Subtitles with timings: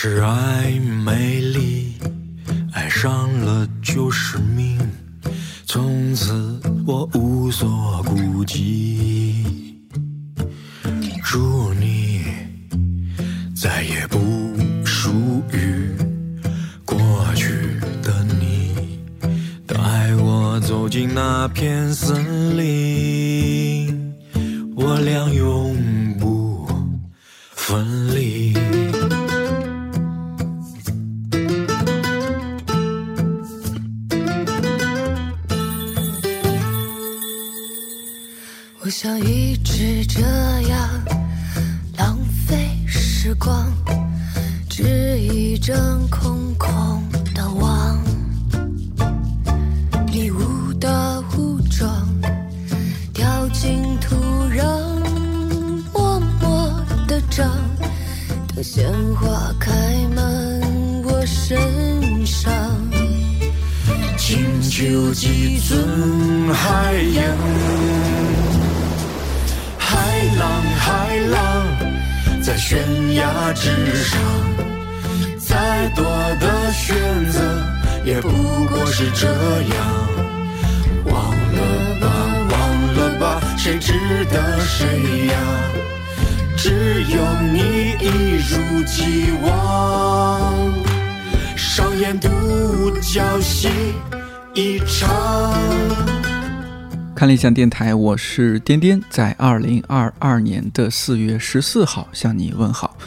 [0.00, 0.70] 天是爱
[75.80, 76.04] 再多
[76.38, 76.94] 的选
[77.32, 77.40] 择
[78.04, 78.28] 也不
[78.66, 80.08] 过是这样。
[81.06, 82.06] 忘了吧，
[82.50, 83.94] 忘了吧，谁值
[84.26, 85.38] 得谁呀？
[86.54, 90.70] 只有你一如既往。
[91.56, 92.28] 上演独
[93.00, 93.70] 角戏
[94.52, 95.08] 一场。
[97.16, 102.98] 看理想电台，我是颠颠，在二零二二年的四月十四号向你问好。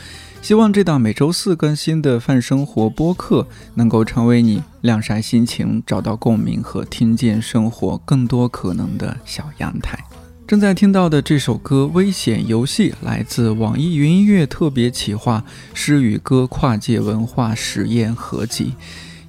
[0.43, 9.97] 希望这档每周四更新的泛生活播客能够成为你晾晒心情、找到共鸣和听见生活更多可能的小阳台。
[10.45, 15.41] 正在听到的这首歌《危险游戏》来自网易云音乐特别企划
[15.73, 18.73] 《诗与歌》跨界文化实验合集，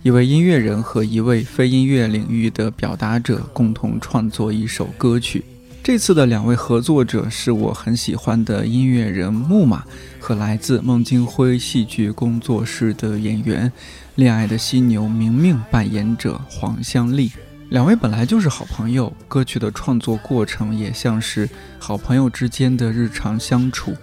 [0.03, 5.45] 一位音乐人和一位非音乐领域的表达者共同创作一首歌曲。
[5.84, 9.84] 这次的两位合作者是我很喜欢的音乐人木马
[10.19, 13.71] 和来自孟京辉戏剧工作室的演员
[14.15, 17.31] 《恋爱的犀牛》明明扮演者黄香丽。
[17.69, 21.47] 两位本来就是好朋友，歌曲的创作过程也像是
[21.78, 23.94] 好朋友之间的日常相处，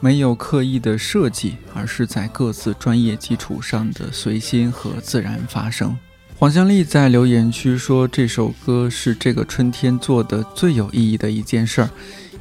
[0.00, 5.96] 没有刻意的设计，而是在各自专业基础上的随心和自然发生。
[6.42, 11.90] 黄香丽在留言区说：“这首歌是这个春天做的最有意义的一件事儿，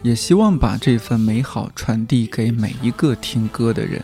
[0.01, 4.01] 也希望把这份美好传递给每一个听歌的人。”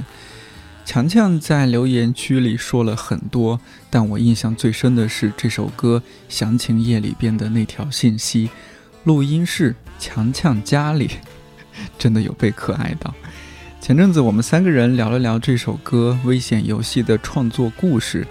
[0.85, 3.59] 强强在留言区里说了很多，
[3.89, 8.51] 但我印象最深的是这首歌《详情页》里边的那条信息：
[9.03, 11.09] 录音室强强家里，
[11.97, 13.11] 真的有被可爱到。
[13.81, 18.27] 前阵子我们三个人聊了聊这首歌《危险游戏》的创作故事，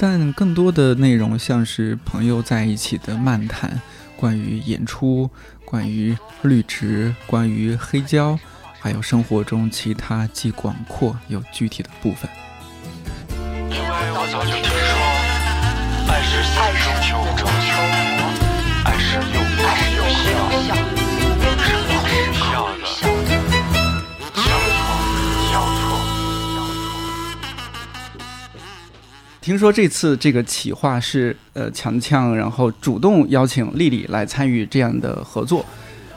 [0.00, 3.82] 但更多的内容像是朋友在一起的漫谈，
[4.16, 5.28] 关于演出，
[5.64, 8.38] 关于绿植，关于黑胶。
[8.80, 12.30] 还有生活中其他既广阔又具体的部分。
[13.68, 14.87] 因为我早就听
[29.48, 35.64] 听说这次这个企划是呃强强，然后主动邀请丽丽来参与这样的合作。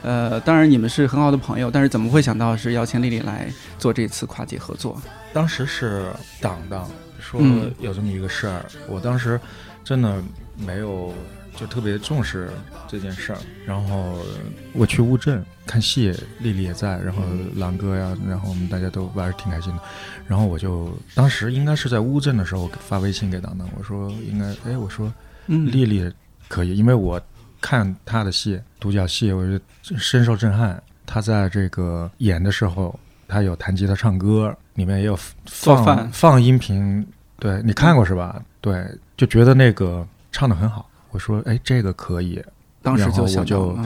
[0.02, 5.00] 呃，当然你们是很好的朋友，但是怎么会想到是邀请丽丽来做这次跨界合作？
[5.32, 6.86] 当时是党党
[7.18, 9.40] 说嗯有这么一个事儿，我当时
[9.82, 10.22] 真的
[10.58, 11.14] 没有
[11.56, 12.50] 就特别重视
[12.88, 13.38] 这件事儿。
[13.66, 14.18] 然后
[14.72, 16.10] 我去乌镇看戏，
[16.40, 17.22] 丽丽也在，然后
[17.54, 19.82] 狼哥呀，然后我们大家都玩儿挺开心的。
[20.26, 25.12] 然后我就当时应该是在乌镇的时候发微信给当当，我说应该，哎，我说
[25.46, 26.10] 嗯，丽丽
[26.48, 27.20] 可以，因为我
[27.60, 29.58] 看她的戏，独角戏，我就
[29.98, 30.82] 深受震撼。
[31.04, 32.98] 她在这个演的时候，
[33.28, 37.06] 她有弹吉他、唱歌，里面也有放放音频。
[37.38, 38.40] 对你看过是吧？
[38.60, 40.88] 对，就觉得那个唱的很好。
[41.12, 42.42] 我说，哎，这个可以，
[42.82, 43.78] 当时就想我就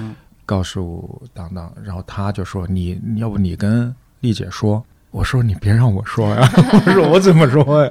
[0.47, 4.83] 告诉当当，然后他就说你，你要不你跟丽姐说。
[5.13, 6.47] 我说你别让我说呀，
[6.87, 7.91] 我说我怎么说呀？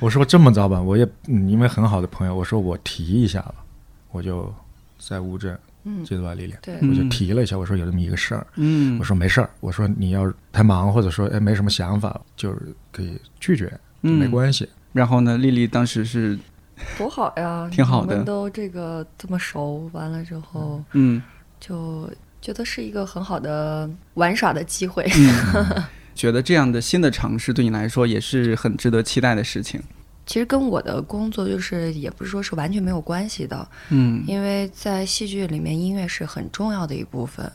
[0.00, 3.54] 我说这么着吧，我也嗯因为很好的朋友，我说我提一下吧，
[4.10, 4.52] 我就
[4.98, 13.72] 在乌镇嗯，记得吧，丽丽，对，我就嗯提了一下，我说有这么一个事儿，嗯，我说没事儿，我说你要太忙或者说哎没什么想法，就是可以拒绝，
[14.02, 14.68] 嗯没关系。
[14.92, 16.36] 然后呢，丽丽当时是
[16.98, 17.68] 多好呀！
[17.72, 21.22] 挺好的我们都这个这么熟，完了之后嗯
[21.58, 22.10] 就
[22.40, 25.06] 觉得是一个很好的玩耍的机会。
[25.16, 25.82] 嗯，
[26.14, 29.80] 觉得这样的新的尝试对你来说也是很值得期待的事情？
[30.26, 37.50] 其实跟我的工作就是也不是说是完全没有关系的，嗯因为在戏剧里面音乐是很重要的一部分，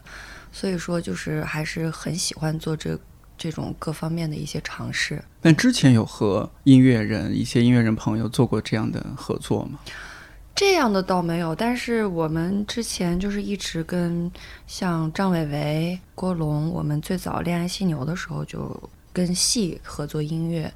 [0.51, 2.99] 所以说就是还是很喜欢做这
[3.37, 5.23] 这种各方面的一些尝试。
[5.41, 9.79] 但之前有和音乐人、一些音乐人朋友做过这样的合作吗？
[10.55, 14.31] 这样的倒没有，但是我们之前就是一直跟
[14.67, 20.73] 像张伟伟、郭龙，我们最早恋爱犀牛的时候就跟戏合作音乐，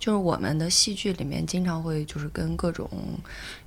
[0.00, 2.90] 就是我们的戏剧里面经常会就是跟各种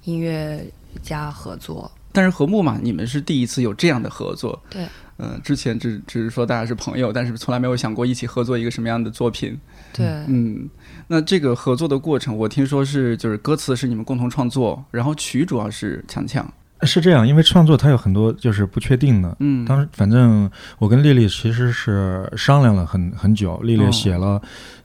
[0.03, 0.65] 音乐
[1.01, 1.89] 家合作。
[2.13, 4.87] 但是和睦嘛你们是第一次有这样的合作，对，
[5.17, 9.59] 嗯、之前只只是说大家是朋友，但是从来没有想过一起合作一个什么样的作品。
[9.91, 10.69] 对，嗯，
[11.07, 16.47] 那这个合作的过程，我听说是就是歌词是你们共同创作，然后曲主要是强强。
[16.85, 19.37] 是这样，因为创作它有很多就是不确定的。
[19.39, 20.49] 嗯，当时反正
[20.79, 24.41] 我跟丽丽其实是商量了很很久，丽丽哦写了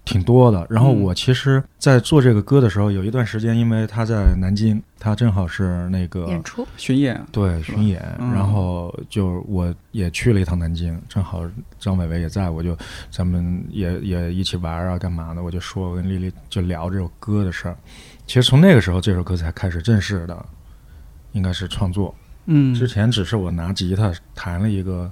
[0.08, 0.66] 挺多的。
[0.70, 11.43] 然后嗯我其实，在做这个歌的时候，有一段时间，因为他在南京，他正好是那个演出巡演，对巡演，嗯然后就我也去了一趟南京，正好
[11.78, 12.76] 张伟伟也在，我就
[13.10, 15.43] 咱们也也一起玩啊，干嘛的？
[15.43, 17.76] 我就说我跟丽丽就聊这首歌的事儿。
[18.26, 20.46] 其实从那个时候，这首歌才开始正式的，
[21.32, 22.14] 应该是创作。
[22.46, 25.11] 嗯之前只是我拿吉他弹了一个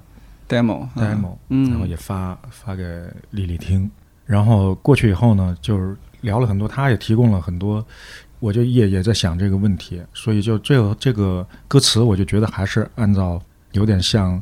[0.49, 2.83] ，demo 嗯 demo，、嗯，然后也发发给
[3.29, 3.89] 丽丽听。
[4.27, 7.83] 然后过去以后呢，就是聊了很多，他也提供了很多，
[8.39, 13.41] 我就也也在想这个问题，所以就最后这个歌词，我就觉得还是按照
[13.71, 14.39] 有点像，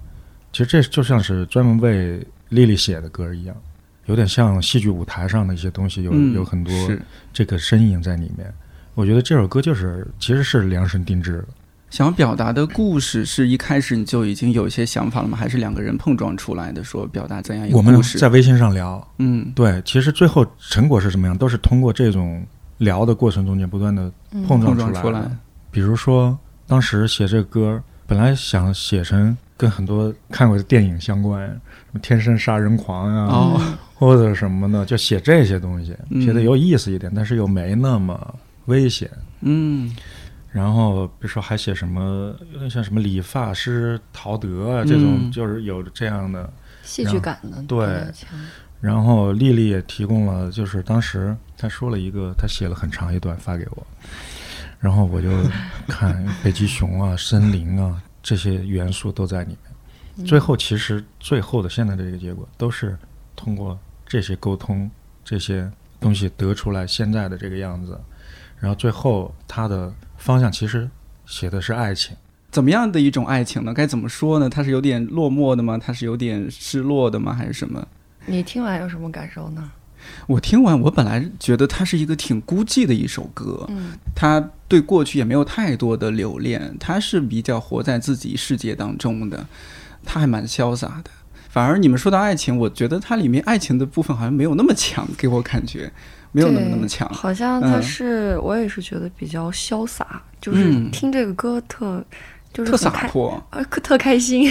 [0.51, 3.55] 其实这就像是专门为丽丽写的歌一样，
[4.07, 7.01] 有点像戏剧舞台上的一些东西，有、嗯有很多是
[7.31, 8.51] 这个身影在里面。
[8.95, 11.47] 我觉得这首歌就是其实是量身定制的。
[11.95, 15.37] 想表达的故事是一开始你就已经有一些想法了吗？
[15.37, 16.83] 还是两个人碰撞出来的？
[16.83, 18.19] 说表达怎样一个我们故事？
[18.19, 22.45] 在微信上聊，嗯对，其实最后成果是什么样，都是通过这种
[22.79, 25.31] 聊的过程中间不断的嗯碰撞出来出来。
[25.71, 26.37] 比如说，
[26.67, 33.61] 当时写这个歌，本来想写成跟很多看过的电影相关，什么《天生杀人狂》啊，哦，
[33.93, 39.09] 或者什么的，就写这些东西，嗯写的有意思一点，但是又没那么危险。
[39.47, 39.95] 嗯
[40.55, 46.49] 然后比如说还写什么，有点像什么理发师陶德啊这种，嗯就是有这样的。
[46.81, 48.05] 戏剧感的对
[48.79, 53.85] 然后丽丽也提供了，就是当时她说了一个，她写了很长一段发给我，
[54.79, 55.29] 然后我就
[55.89, 59.57] 看北极熊啊、森林啊这些元素都在里
[60.15, 60.25] 面。
[60.25, 62.97] 最后其实最后的现在的这个结果都是
[63.35, 64.89] 通过这些沟通
[65.25, 65.69] 这些
[65.99, 67.99] 东西得出来现在的这个样子，
[68.57, 69.91] 然后最后它的
[70.25, 70.89] 方向其实
[71.27, 72.17] 写的是爱情。
[72.49, 73.71] 怎么样的一种爱情呢？
[73.71, 74.49] 该怎么说呢？
[74.49, 75.77] 它是有点落寞的吗？
[75.77, 77.31] 它是有点失落的吗？
[77.31, 77.87] 还是什么？
[78.25, 79.71] 你听完有什么感受呢？
[80.25, 89.45] 我听完，我本来觉得它是一个挺孤寂的一首歌，嗯他对过去也没有太多的留恋，他是比较活在自己世界当中的，
[90.03, 91.11] 他还蛮潇洒的。
[91.49, 95.91] 反而你们说到爱情，我觉得它里面爱情的部分好像没有那么强，给我感觉
[96.35, 97.07] 没有那么对那么强。
[97.13, 102.03] 好像他嗯是、我也是觉得比较潇洒，就是嗯听这个歌特
[102.55, 104.49] 就是特洒脱，啊，可特开心，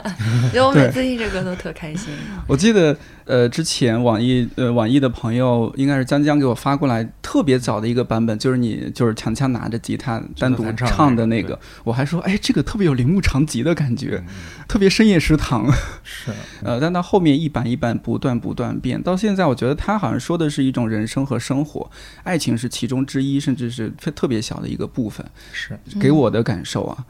[0.52, 2.12] 就我每次听这歌都特开心。
[2.46, 2.94] 我记得，
[3.24, 14.34] 呃，之前网易呃网易的朋友应该是江江给我发过来特别早的一个版本，就是你就是强强拿着吉他单独唱唱的那个，我还说，哎，这个特别有铃木长吉的感觉，嗯
[14.68, 15.66] 特别深夜食堂。
[16.04, 16.30] 是，
[16.62, 21.90] 呃，但到后面一版一版不断不断变，到现在我觉得他好像说的是一种人生和生活，
[22.22, 27.04] 爱情是其中之一，甚至是特特别小的一个部分，是，给我的感受啊。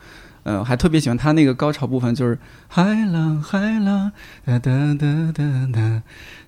[0.47, 2.39] 呃，还特别喜欢他那个高潮部分，就是
[2.69, 4.13] 海浪海浪
[4.45, 6.03] 哒哒哒哒哒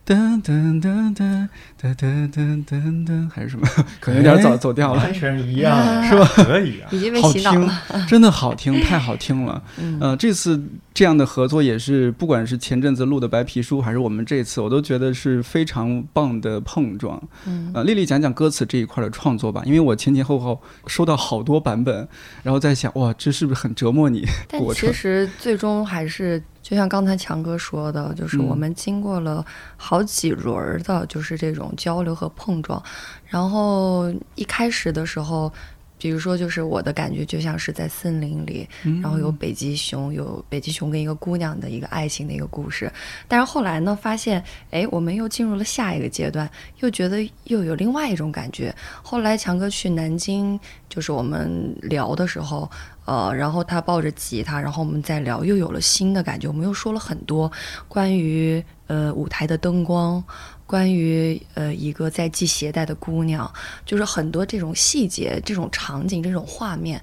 [0.09, 3.69] 哒哒哒哒哒哒哒哒哒，还是什么？
[4.01, 6.25] 可能有点早走调了，完全一样，是吧？
[6.35, 9.63] 可以啊，已经被好听洗脑了。，真的好听，太好听了。
[9.79, 10.59] 嗯呃，这次
[10.95, 17.23] 这样的合作也是，不管是前阵子录的白皮书，还是我们这次，我都觉得是非常棒的碰撞。
[17.47, 22.09] 嗯呃，丽丽讲讲歌词这一块的创作吧，因为我前前后后收到好多版本，
[22.43, 24.25] 然后在想，哇，这是不是很折磨你？
[24.49, 29.45] 但 其实最终还是就像刚才强哥说的，就是嗯我们经过了
[29.77, 32.83] 好几轮儿的，就是这种交流和碰撞。
[33.27, 35.53] 然后一开始的时候，
[35.97, 42.93] 比如说就是我的感觉就像是在森林里，嗯然后有北极熊，有北极熊跟一个姑娘的一个爱情的一个故事。
[43.27, 46.49] 但是后来呢，发现哎，我们又进入了下一个阶段，
[46.81, 48.75] 又觉得又有另外一种感觉。
[49.03, 52.71] 后来强哥去南京，就是我们聊的时候，
[53.09, 56.47] 呃，然后他抱着吉他，然后我们再聊，又有了新的感觉。
[56.47, 57.51] 我们又说了很多
[57.89, 60.23] 关于呃舞台的灯光，
[60.67, 63.51] 关于呃一个在系鞋带的姑娘，
[63.87, 67.03] 就是很多这种细节、这种场景、这种画面，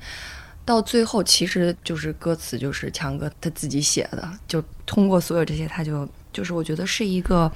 [0.63, 7.51] 到最后其实就是歌词就是强哥他自己写的，就通过所有这些，他就就是我觉得是一个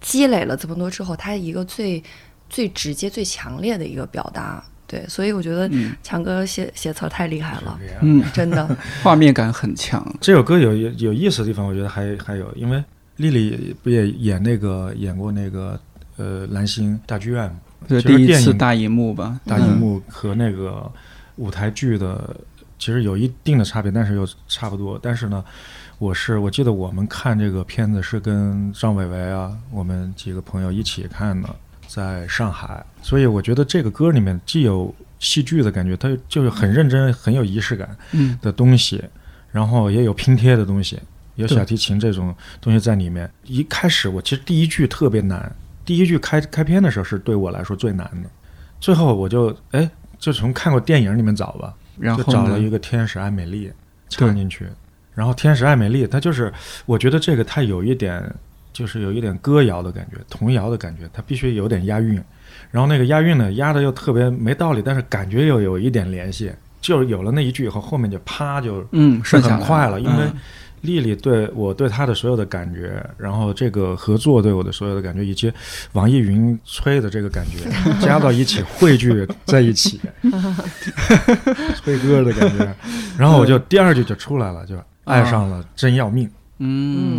[0.00, 2.00] 积累了这么多之后，他一个最
[2.48, 4.64] 最直接、最强烈的一个表达。
[4.86, 8.76] 对，所以我觉得嗯强哥写写词儿太厉害了，嗯，真的。
[9.02, 10.04] 画面感很强。
[10.20, 12.82] 这首歌有有有意思的地方，我觉得还还有，因为
[13.16, 15.80] 丽丽不也演那个演过那个
[16.16, 17.54] 呃蓝星大剧院
[17.86, 20.90] 对，第一电影次大荧幕吧，大荧幕和那个
[21.36, 22.36] 舞台剧的
[22.78, 24.98] 其实有一定的差别，但是又差不多。
[25.02, 25.44] 但是呢，
[25.98, 31.48] 我是我记得我们看这个片子是跟张伟伟啊，我们几个朋友一起看的，
[31.94, 32.84] 在上海。
[33.02, 39.02] 所以我觉得这个歌里面既有戏剧的感觉，它就是很认真、很有仪式感嗯的东西，
[39.52, 40.98] 然后也有拼贴的东西，
[41.36, 43.30] 有小提琴这种东西在里面。
[43.44, 48.28] 一开始我其实第一句特别难，第一句开开篇的时候是对我来说最难的，
[48.80, 53.72] 最后我就哎就从看过电影里面找吧，然后就找了一个个天使爱美丽
[54.08, 54.66] 唱进去，
[55.14, 56.52] 然后天使爱美丽，它就是
[56.86, 58.34] 我觉得这个它有一点
[58.74, 62.22] 就是有一点歌谣的感觉，童谣的感觉，它必须有点押韵，
[62.70, 66.52] 然后那个押韵呢押的又特别没道理，但是感觉又有一点联系，
[66.82, 70.34] 就是有了那一句以后，后面就啪就嗯顺下来很快了，因为嗯。
[70.84, 75.50] 丽丽对我对她的所有的感觉，然后这个合作对我的所有的感觉，以及
[75.92, 77.70] 网易云吹的这个感觉
[78.04, 79.98] 加到一起汇聚在一起，
[81.82, 82.74] 吹歌的感觉，
[83.16, 86.26] 然后我就第二句就出来了，就爱上了真要命。
[86.26, 86.30] 嗯，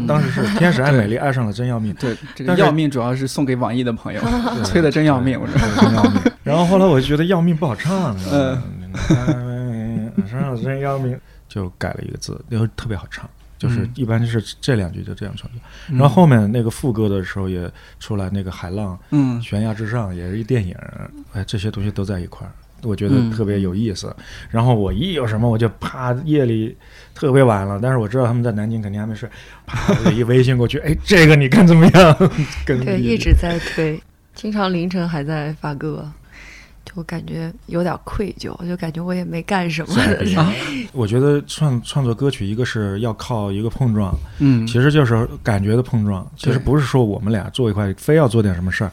[0.07, 4.21] 当时是天使爱美丽爱上了真要命，对这个要命主要是送给网易的朋友，
[4.63, 5.57] 催的真要命，我说。
[5.57, 6.21] 对真要命。
[6.43, 13.29] 然后后来我就觉得要命不好唱，嗯上了真要命，就改了一个字，然后特别好唱。
[13.57, 15.49] 就是嗯一般就是这两句就这样唱，
[15.89, 20.75] 嗯然后后面那个副歌的时候也出来那个海浪嗯悬崖之上也是一电影，
[21.33, 22.51] 哎，这些东西都在一块儿，
[22.83, 24.15] 我觉得嗯特别有意思。
[24.49, 26.75] 然后我一有什么我就啪夜里
[27.13, 29.27] 特别晚了，但是我知道他们在南京肯定还没睡，
[29.65, 32.31] 啪我一微信过去， 哎，这个你看怎么样？
[32.65, 34.01] 跟对，一直在推，
[34.33, 36.09] 经常凌晨还在发歌，
[36.83, 39.95] 就感觉有点愧疚，就感觉我也没干什么。
[40.39, 40.53] 啊
[40.93, 46.25] 我觉得创创作歌曲，一个是要靠一个碰撞，嗯，其实就是感觉的碰撞。
[46.37, 48.91] 其实不是说我们俩坐一块非要做点什么事儿，嗯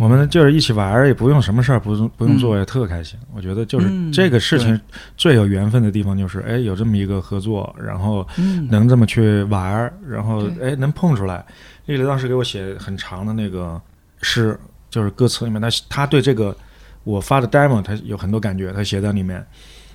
[0.00, 3.18] 我们就是一起玩儿，也不用什么事儿不用不用做，也特开心。
[3.34, 4.80] 我觉得就是嗯这个事情
[5.16, 11.44] 最有缘分的地方，就是哎有这么一个合作，然后嗯能这么去玩儿，然后对哎能碰出来。
[11.86, 13.80] 丽丽当时给我写很长的那个
[14.20, 14.58] 诗，
[14.88, 16.56] 就是歌词里面，她她对这个
[17.04, 19.44] 我发的 demo，她有很多感觉，她写在里面。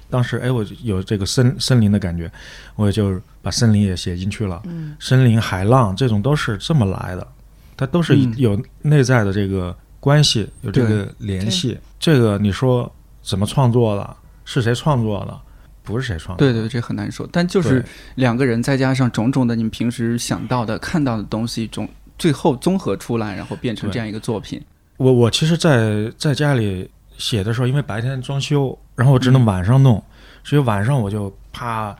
[0.10, 2.32] 当时哎，我有这个森森林的感觉，
[2.76, 4.62] 我也就把森林也写进去了。
[4.66, 7.28] 嗯，森林、海浪这种都是这么来的，
[7.76, 9.76] 它都是嗯有内在的这个
[10.08, 11.78] 关系，有这个联系。
[12.00, 12.90] 这个你说
[13.22, 14.16] 怎么创作的？
[14.46, 15.38] 是谁创作的？
[15.84, 16.54] 不是谁创作的。
[16.54, 17.84] 对对，这很难说，但就是
[18.16, 24.64] 两个人再加上种种的你们平时想到的、看到的东西，总最后综合出来，然后变成这样一个作品。
[24.96, 30.02] 我我其实在，在家里写的时候，因为白天装修，然后我只能晚上弄，
[30.46, 31.94] 所以晚上我就啪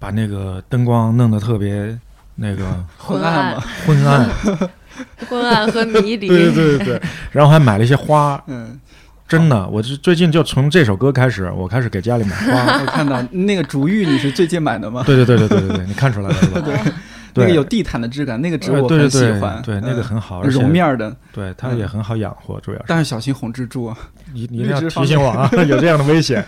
[0.00, 1.96] 把那个灯光弄得特别
[2.34, 4.28] 那个 昏暗嘛，昏暗，
[5.28, 6.28] 昏暗和迷离。
[6.28, 8.78] 对对对对，然后还买了一些花，嗯，
[9.28, 12.80] 真的，我是最近就从这首歌开始，我开始给家里买花。
[12.80, 15.02] 我看到那个竹玉，你是最近买的吗？
[15.06, 16.60] 对对对对对对对，你看出来了是吧？
[17.34, 23.96] 对，那个有地毯的质感，那个植呃物我很喜对对对欢，对，那个嗯很好，绒面儿的，对它也很好养活，主要是但是小心红蜘蛛啊。
[24.34, 26.44] 你你一定要提醒我啊，有这样的危险，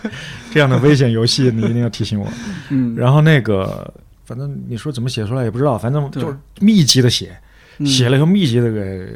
[0.51, 2.27] 这样的危险游戏你一定要提醒我。
[2.69, 3.91] 嗯，然后那个，
[4.25, 7.44] 反正你说怎么写出来也不知道，反正就是密集的写，嗯
[7.83, 9.07] 写了以后密集的给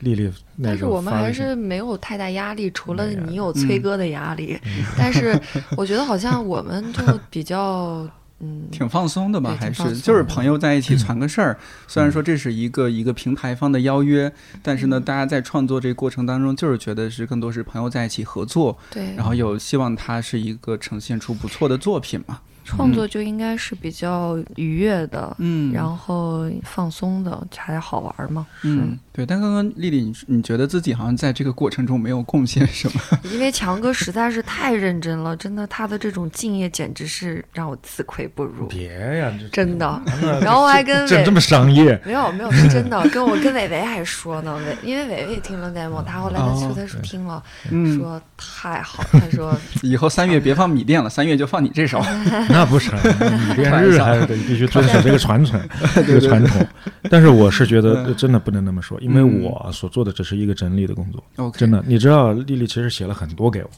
[0.00, 4.58] 丽丽那但是我们还是没有太大压力，除了你有崔哥的压力。
[4.96, 5.38] 但是
[5.76, 8.08] 我觉得好像我们就比较，
[8.40, 11.58] 嗯，挺放松的吧，还是就是朋友在一起传个事儿。
[11.86, 14.32] 虽然说这是一个一个平台方的邀约，
[14.62, 22.40] 但是呢，大家在创作这个过程当中，就是觉得是更多是朋友在一起合作，对，然后有希望它是一个呈现出不错的作品嘛。
[22.66, 28.46] 创作就应该是比较愉悦的，嗯，然后放松的，才好玩嘛。
[28.62, 29.24] 嗯，对。
[29.24, 33.00] 但刚刚丽丽，你你觉得自己好像在这个过程中没有贡献什么？
[33.32, 40.02] 因为强哥实在是太认真了，真的，他的这种敬业简直是让我自愧不如，别呀，这真的。
[40.42, 52.02] 然后我还跟伟这这么商业，没有没有是真的，跟我跟伟伟还说呢，伟因为伟伟也听了 demo，他后来他说哦他说听了，嗯，说太好，他说以后三月别放米店了，三月就放你这首。
[52.56, 52.98] 那不成，
[53.50, 55.60] 你练日还是 得必须遵守这个传承，
[56.06, 56.66] 这个传统。
[57.10, 61.84] 但是我是觉得真的不能那么说，因为嗯我所做的只是一个整理的工作真的。
[61.86, 63.70] 你知道，丽丽其实写了很多给我。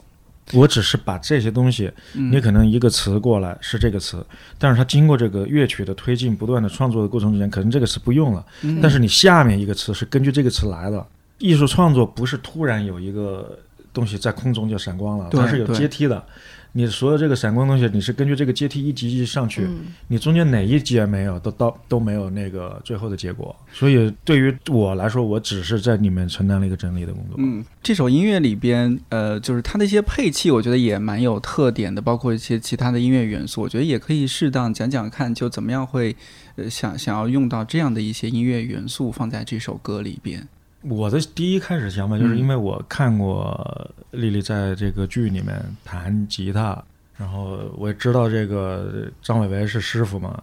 [0.55, 4.25] 我只是把这些东西，嗯你可能一个词过来是这个词，
[4.59, 11.05] 但是它经过这个乐曲的推进、不断的创作的过程之间，可能这个词不用了，嗯但是你下面一个词是根据这个词来的。
[11.39, 13.59] 艺术创作不是突然有一个
[13.93, 16.25] 东西在空中就闪光了，它是有阶梯的。
[16.73, 23.55] 你所有这个闪光东西，你是根据这个阶梯一级一级上去，嗯你中间哪一阶没有，都到都没有那个最后的结果。
[23.73, 27.37] 所以对于我来说，我只是在里面承担了一个整理的工作。
[27.39, 36.15] 嗯，这首音乐里边，呃，就是它的一些配器，我觉得也蛮有特点的，包括一些其他的音乐元素，我觉得也可以适当讲讲看，就怎么样会，
[36.57, 40.47] 呃，想想要用到这样的一些音乐元素放在这首歌里边。
[40.83, 42.39] 我的第一开始想法就是嗯。
[42.39, 46.83] 因为我看过丽丽在这个剧里面弹吉他，
[47.17, 50.43] 然后我也知道这个张伟伟是师傅嘛，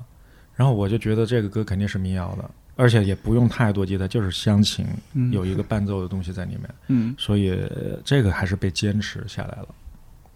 [0.56, 7.16] 然后我就觉得这个歌肯定是民谣的，而且也不用太多吉他，就是乡情，嗯，有一个伴奏的东西在里面，嗯。
[7.18, 9.68] 所以呃这个还是被坚持下来了。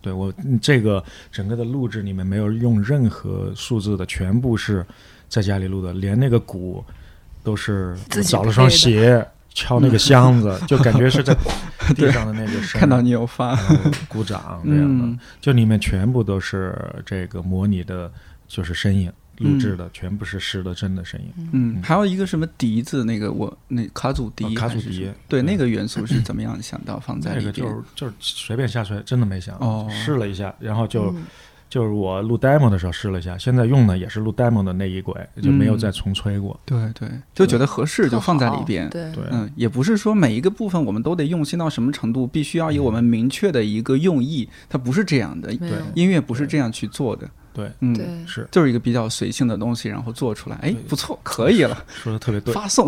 [0.01, 4.86] 对我嗯这个整个的录制里面没有用任何数字的，全部是
[5.27, 6.82] 在家里录的，连那个鼓
[7.44, 11.36] 都是自己找了双鞋敲那个箱子， 就感觉是在
[11.96, 13.56] 地上的那个声，看到你有发，
[14.08, 15.20] 鼓掌这样的，嗯。
[15.41, 16.75] 就里面全部都是
[17.06, 18.12] 这个模拟的，
[18.48, 21.50] 就是声音录制的，全部是实的真的声音。
[21.51, 25.13] 嗯，还有一个什么笛子，那个我那卡祖笛哦卡祖笛对。
[25.27, 27.46] 对那个元素是怎么样想到放在里边？
[27.46, 29.88] 那个就是就是随便下吹，真的没想，哦。
[29.89, 31.25] 试了一下，然后就、嗯
[31.70, 36.60] 就是我录 demo 的时候试了一下，现在用的也是录 demo 的那一轨，就没有再重吹过。
[36.65, 38.89] 对对，就觉得合适就放在里边。
[38.89, 45.50] 对对，嗯，也不是说每一个部分我们都得用心到什么程度，必须要有我们明确的一个用意，它不是这样的。
[45.60, 47.30] 没有音乐不是这样去做的。
[47.60, 48.06] 对，嗯，对。
[48.26, 48.48] 是。
[48.52, 52.88] 就是一个比较随性的东西，然后做出来，哎，不错，可以了，说的特别对，发送。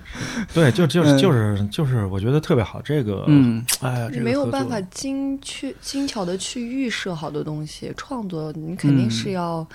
[0.52, 2.82] 对，就就是就是就是，我觉得特别好。
[2.82, 9.32] 这个，嗯，哎呀，这你个没有办法精确、精巧的去预设好多东西，创作你肯定是嗯。
[9.32, 9.66] 要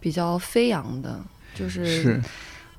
[0.00, 1.20] 比较飞扬的，
[1.54, 2.22] 就是是，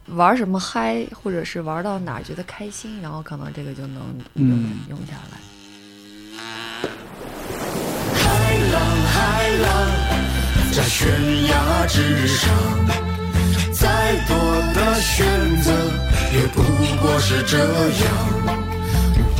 [0.07, 4.01] 玩什么嗨，或者是玩到哪儿觉得开心，然后可能这个就能
[4.35, 5.37] 用、嗯用下来。
[10.75, 11.07] 在悬
[11.45, 12.49] 崖之上，
[13.71, 14.35] 再多
[14.73, 15.23] 的选
[15.61, 15.71] 择
[16.33, 16.63] 也不
[16.99, 17.63] 过是这样。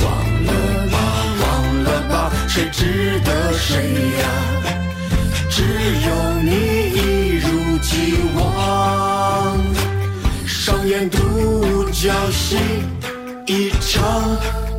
[0.04, 0.06] 忘
[0.46, 0.52] 了
[0.91, 0.96] 吧，
[1.41, 3.82] 忘了吧，谁值得谁
[4.19, 4.24] 呀？
[5.50, 5.63] 只
[6.06, 6.08] 有
[6.43, 6.52] 你
[6.93, 7.00] 一
[7.39, 9.58] 如既往，
[10.46, 12.58] 上演独角戏
[13.48, 14.73] 一场。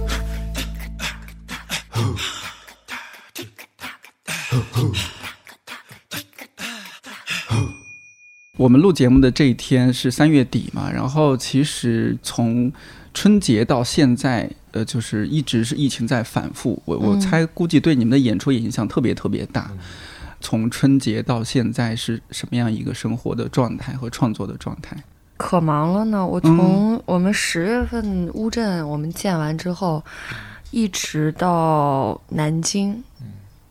[8.65, 12.73] 我们录节目的这一天是三月底嘛，然后其实从
[13.13, 16.81] 春节到现在，呃，就是一直是疫情在反复。
[16.87, 19.71] 我我嗯猜估计对你们的演出也影响特别特别大。
[20.41, 24.97] 从春节到现在是什么样一个生活的状态和创作的状态？
[25.37, 26.27] 可忙了呢！
[26.27, 30.03] 我从我们十月份乌镇我们建完之后，
[30.71, 33.05] 一直到南京，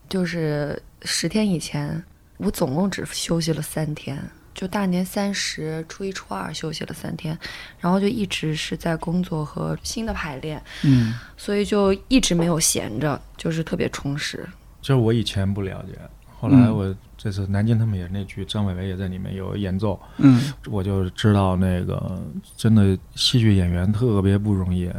[0.08, 2.00] 就是十天以前，
[2.36, 4.16] 我总共只休息了三天，
[4.54, 7.36] 就大年三十、初一、初二休息了三天，
[7.80, 14.48] 然后就一直是在工作和新的排练，嗯所以就一直没有闲着，就是特别充实。
[14.80, 15.98] 就是我以前不了解，
[16.38, 22.22] 后来嗯我这次南京他们也那剧，张伟伟也在里面有演奏，嗯我就知道那个
[22.56, 24.90] 真的戏剧演员特别不容易，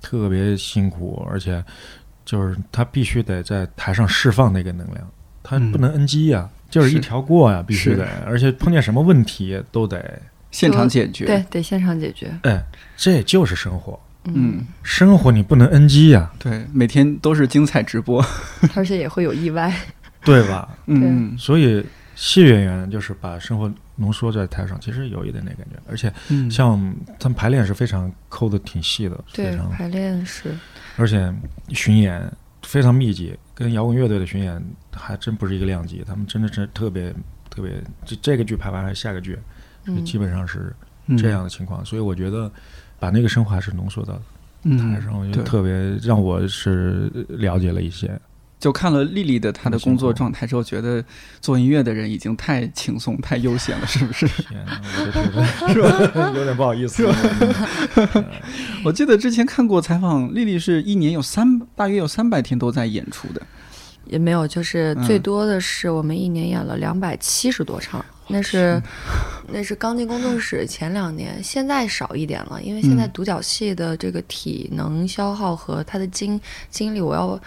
[0.00, 1.64] 特别辛苦，而且
[2.24, 5.10] 就是他必须得在台上释放那个能量，
[5.42, 11.26] 他嗯不能 NG 呀、就是一条过呀，必须是得，而且碰见什么问题都得，现场解决。
[11.26, 12.30] 对，得现场解决。
[12.42, 12.62] 哎，
[12.96, 18.24] 这就是生活，嗯，生活你不能 NG 呀，对，每天都是精彩直播。
[18.74, 19.74] 而且也会有意外。
[20.22, 20.68] 对吧？
[20.86, 26.78] 嗯所以戏剧演员就是把生活浓缩在台上，其实有一点那感觉，而且嗯，像
[27.18, 30.54] 他们排练是非常抠的挺细的，对，常排练是。
[30.96, 31.32] 而且
[31.70, 32.22] 巡演
[32.70, 36.04] 非常密集，跟摇滚乐队的巡演还真不是一个量级。
[36.06, 37.12] 他们真的是特别
[37.50, 39.36] 特别，这这个剧排完还是下个剧，
[40.04, 40.72] 基本上是
[41.06, 41.84] 嗯这样的情况。
[41.84, 42.48] 所以我觉得
[43.00, 44.22] 把那个生活还是浓缩到
[44.62, 48.16] 嗯台上，我觉得特别让我是了解了一些。
[48.60, 51.02] 就看了丽丽的她的工作状态之后，觉得
[51.40, 54.28] 做音乐的人已经太轻松、太悠闲了，是不是？
[54.28, 56.32] 天哪，我觉得是吧？
[56.36, 57.08] 有点不好意思。
[58.84, 63.40] 我记得之前看过采访，丽丽是一年有三大约有三百天都在演出的。
[64.06, 68.82] 也没有，就是嗯最多的是我们一年演了两百七十多场，那是
[69.52, 77.40] 那是刚进工作室前两年，现在少一点了，因为现在嗯独角戏的这个体能消耗和他的精精力，我要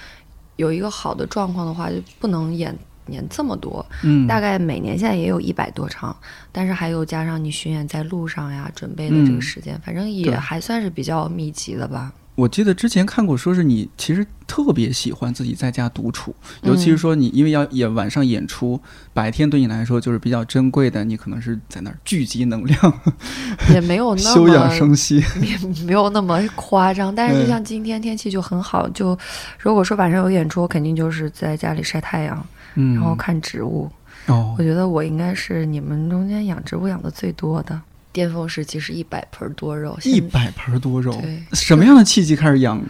[0.55, 2.75] 有一个好的状况的话，就不能演
[3.07, 3.85] 演这么多。
[4.03, 6.15] 嗯，大概每年现在也有一百多场，
[6.51, 12.13] 但是还有加上你巡演在路上呀，准备的这嗯个时间，反正也还算是比较密集的吧。
[12.35, 18.79] 我记得之前看过，说是你其实特别喜欢自己在家独处，尤其是说你因为要演晚上演出，
[19.13, 22.99] 白天对你来说就是比较珍贵的，你可能是在那儿聚集能量、
[23.71, 25.23] 也没有那么休养生息。
[25.41, 29.17] 也没有那么夸张， 但是就嗯像今天天气就很好，就
[29.59, 33.89] 如果说晚上有演出，我肯定就是在家里晒太阳，嗯，然后看植物。
[34.25, 37.79] 哦我，觉得我应该是你们中间养植物养的最多的。
[38.13, 42.81] 巅峰时期是一百盆多肉，一百盆多肉，对，什么样的契机开始养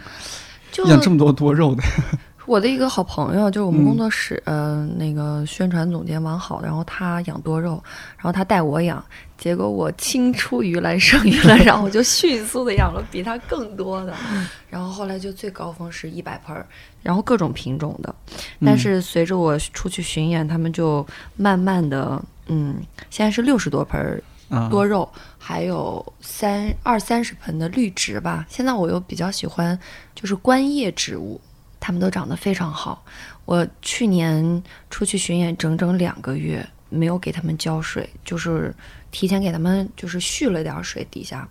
[0.86, 1.82] 养这么多多肉的？
[2.46, 3.84] 我的一个好朋友，就是我们嗯。
[3.86, 7.82] 工作室、呃那个宣传总监王好，然后他养多肉，
[8.18, 9.02] 然后他带我养，
[9.38, 14.14] 结果我青出于蓝胜于蓝，然后我就迅速的养了比他更多的，
[14.68, 16.66] 然后后来就最高峰是一百盆儿，
[17.02, 18.14] 然后各种品种的，
[18.60, 21.06] 但是随着我出去巡演，他们就
[21.36, 22.76] 慢慢的，嗯，
[23.08, 24.22] 现在是六十多盆
[24.70, 28.46] 多肉，还有三二三十盆的绿植吧。
[28.48, 29.78] 现在我又比较喜欢
[30.14, 31.40] 就是观叶植物，
[31.80, 33.04] 它们都长得非常好。
[33.44, 38.74] 我去年出去巡演整整两个月，没有给它们浇水，就是
[39.10, 41.46] 提前给它们就是蓄了点水底下。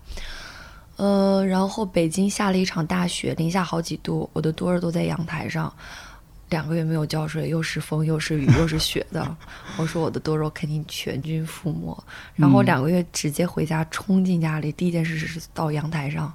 [0.95, 5.73] 呃，然后北京下了一场大雪，零下好几度，我的多肉都在阳台上，
[6.53, 9.35] 两个月没有浇水，又是风又是雨 又是雪的，
[9.77, 12.03] 我说我的多肉肯定全军覆没。
[12.35, 12.65] 然后嗯。
[12.65, 16.31] 两个月直接回家，冲进家里，第一件事是到阳台上，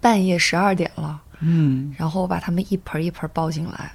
[0.00, 3.92] 半夜十二点了，嗯，然后我把它们一盆一盆抱进来，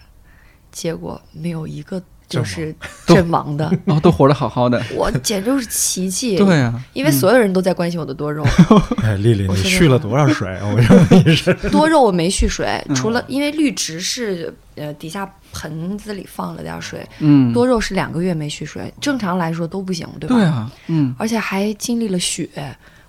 [0.72, 4.82] 结果没有一个就是阵亡的， 哦，都活得好好的。
[4.94, 6.36] 我简直就是奇迹。
[6.38, 8.44] 对啊，因为所有人都在关心我的多肉，
[9.04, 10.48] 哎，丽丽，你蓄了多少水？
[10.58, 20.36] 啊我让你是多肉我没蓄水，嗯除了因为绿植是呃底下盆子里放了点水，嗯，多肉是两个月没蓄水，正常来说都不行，对吧？
[20.36, 22.50] 对啊，嗯，而且还经历了雪。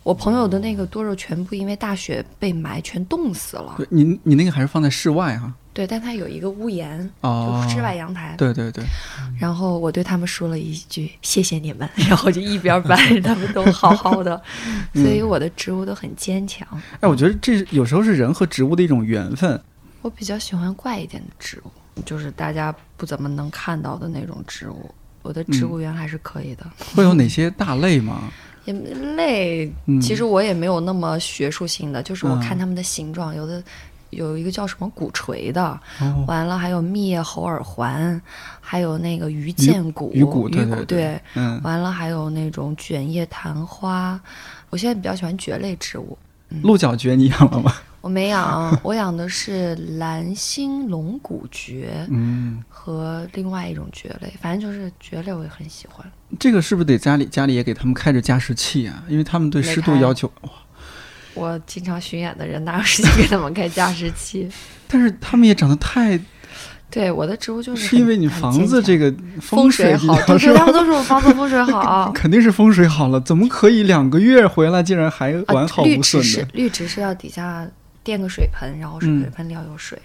[0.04, 3.74] 我朋友的那个多肉全部因为大雪被埋，全冻死了。
[3.76, 8.34] 对你你那个还是放在室外哈、对，但它有一个屋檐，哦就，室外阳台。
[8.36, 8.82] 对对对，
[9.38, 14.42] 然后我对他们说了一句“谢谢你们”，然后就一边搬，他们都好好的，
[14.94, 16.66] 嗯所以我的植物都很坚强。
[16.98, 19.60] 哎，我觉得这有时候是人和植物的一种缘分。
[20.02, 21.70] 我比较喜欢怪一点的植物，
[22.04, 24.92] 就是大家不怎么能看到的那种植物。
[25.22, 28.24] 我的植物园还是可以的，会有哪些大类吗？
[28.66, 29.72] 也累。
[29.86, 33.62] 嗯，其实我也没有那么学术性的，就是我嗯看它们的形状，有的
[34.10, 38.20] 有一个叫什么鼓槌的，哦，完了还有密叶猴耳环，
[38.60, 44.20] 还有那个鱼剑骨，鱼骨对鱼对对嗯，完了还有那种卷叶昙花。
[44.70, 46.16] 我现在比较喜欢蕨类植物，
[46.62, 47.74] 鹿角蕨你养了吗？
[48.00, 56.06] 我没养， 我养的是蓝星龙骨蕨嗯，和另外一种蕨类，反正就是蕨类我也很喜欢。
[56.38, 59.02] 这个是不是得家里家里也给他们开着加湿器啊？
[59.08, 60.50] 因为他们对湿度要求，哇
[61.34, 64.48] 我经常巡演的人哪有时间给他们开加湿器？
[64.88, 66.18] 但是他们也长得太，
[66.90, 72.10] 对，我的植物就是是因为你房子这个风水比好，是吧他们都说我房子风水 好。
[72.12, 76.48] 肯定是风水好了，怎么可以两个月回来竟然还啊完好无损植是的？
[76.54, 77.68] 绿植是要底下
[78.02, 79.98] 垫个水盆，然后水盆里要有水。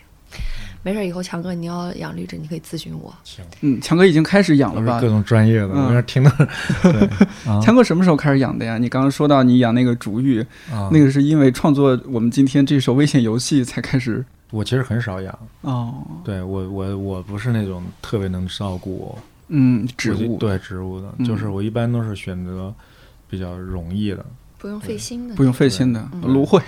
[0.84, 3.14] 没事儿，以后强哥你要养绿植，你可以咨询我。
[3.62, 5.00] 嗯，强哥已经开始养了吧？
[5.00, 5.08] 各？
[5.08, 5.86] 种专业的，嗯。
[5.86, 6.32] 我这听到
[6.84, 7.02] 对。
[7.50, 7.60] 啊。
[7.62, 8.78] 强哥什么时候开始养的呀？
[8.78, 19.18] 你刚刚说到你养那个竹芋，啊，那个是因为创作我们今天这首危险游戏才开始我其实很少养，哦，对我我我不是那种特别能照顾
[19.48, 20.38] 嗯，植物。
[20.38, 21.26] 对植物的，嗯。
[21.26, 22.74] 就是我一般都是选择
[23.30, 24.26] 比较容易的，
[24.58, 26.22] 不用费心的，不用费心的，嗯。
[26.22, 26.62] 芦荟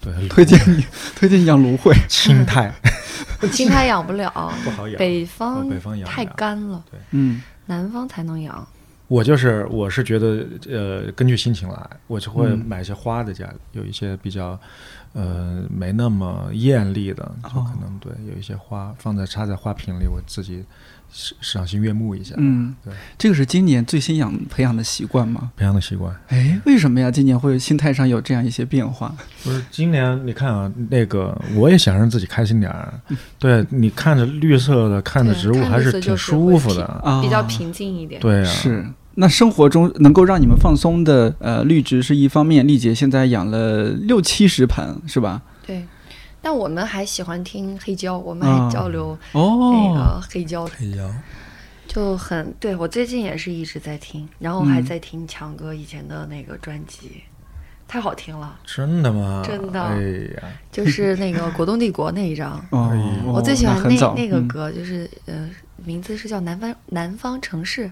[0.00, 2.72] 对，推荐你 推荐你养芦荟，青苔。
[3.52, 4.30] 青苔养不了，
[4.64, 4.98] 不好养。
[4.98, 8.66] 北方哦北方养太干了干了，嗯南方才能养。
[9.06, 12.58] 我就是我是觉得呃，根据心情来，我就会嗯。
[12.66, 14.58] 买一些花在家里，有一些比较
[15.12, 20.64] 呃没那么艳丽的，就哦可能对有一些花放在插在花瓶里，我自己
[21.10, 25.50] 赏赏心悦目一下，嗯对，这个是今年最新养培养的习惯吗？
[25.56, 26.14] 培养的习惯。
[26.28, 27.10] 哎，为什么呀？
[27.10, 29.14] 今年会心态上有这样一些变化？
[29.42, 32.92] 不是今年你看啊，那个我也想让自己开心点儿，
[33.38, 38.20] 对你看着绿色的，看着植物还是挺舒服的，啊，比较平静一点。
[38.20, 38.86] 对啊，是。
[39.20, 42.64] 那生活中能够让你们放松的，呃，绿植是一方面。
[42.64, 45.42] 丽姐现在养了六七十盆，是吧？
[45.66, 45.84] 对，
[46.40, 50.64] 但我们还喜欢听黑胶，我们啊还交流那哦，个黑胶。
[50.66, 51.10] 黑胶，
[51.88, 57.24] 就很对我最近也是一直在听，然后还嗯在听强哥以前的那个专辑，
[57.88, 59.42] 太好听了，真的吗？
[59.44, 59.98] 真的哎
[60.40, 65.50] 呀，就是那个《果冻帝国》那一张，哦 哎呀，我最喜欢那那个歌，就是呃，
[65.84, 67.86] 名字是叫《南方南方城市》。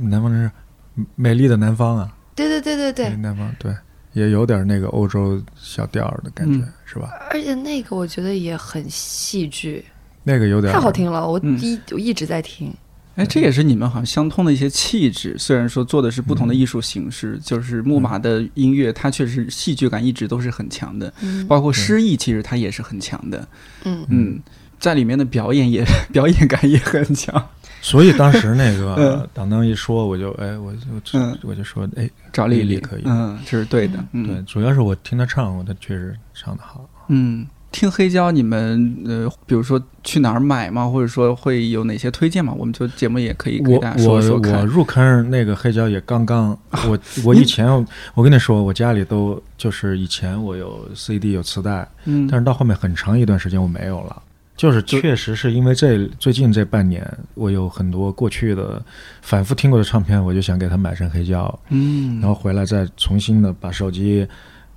[0.00, 3.74] 南方人是美丽的南方啊，对对对对对，哎南方对，
[4.12, 7.10] 也有点那个欧洲小调的感觉，嗯是吧？
[7.30, 9.84] 而且那个我觉得也很戏剧，
[10.22, 12.72] 那个有点太好听了，我嗯一我一直在听。
[13.16, 21.46] 哎，这也是你们好像相通的一些气质，虽然说做的是不同的艺术形式，就是木马的音乐，它确实戏剧感一直都是很强的，嗯。
[21.46, 23.48] 包括诗意，其实它也是很强的。
[23.84, 24.38] 嗯，嗯，
[24.78, 27.42] 在里面的表演也 表演感也很强。
[27.82, 33.98] 所以当时那 嗯个当当一说，我就哎，我就嗯我就说哎，赵丽丽可以嗯，这是对的。
[34.12, 36.88] 嗯，对，主要是我听她唱过，他确实唱的好。
[37.08, 40.88] 嗯，听黑胶，你们呃，比如说去哪儿买吗？
[40.88, 42.52] 或者说会有哪些推荐吗？
[42.56, 44.66] 我们就节目也可以给大家说说看。
[44.66, 46.58] 入坑那个黑胶也刚刚，
[46.88, 47.68] 我 我以前
[48.14, 54.22] 我跟你说，我家里都就是以前我有 CD 有磁带，嗯，但是到后面很长一段时间我没有了。
[54.56, 58.82] 就是确实是因为这最近这半年，我有很多过去的
[59.20, 64.26] 反复听过的唱片，我就想给它买成黑胶，嗯，然后回来再重新的把手机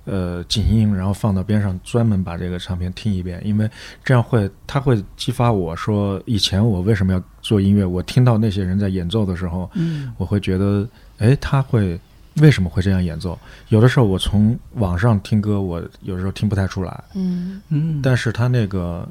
[0.04, 3.70] 呃静音，然后放到边上，专门把这个唱片听一遍，因为
[4.04, 10.88] 这样会它会激发我说以前我为什么要做音乐，我听到那些人在演奏的时候，嗯我会觉得
[11.18, 11.98] 哎他会。
[12.40, 13.36] 为什么会这样演奏？
[13.70, 19.06] 有的时候我从网上听歌，我有时候听不太出来，嗯，嗯，但是他那个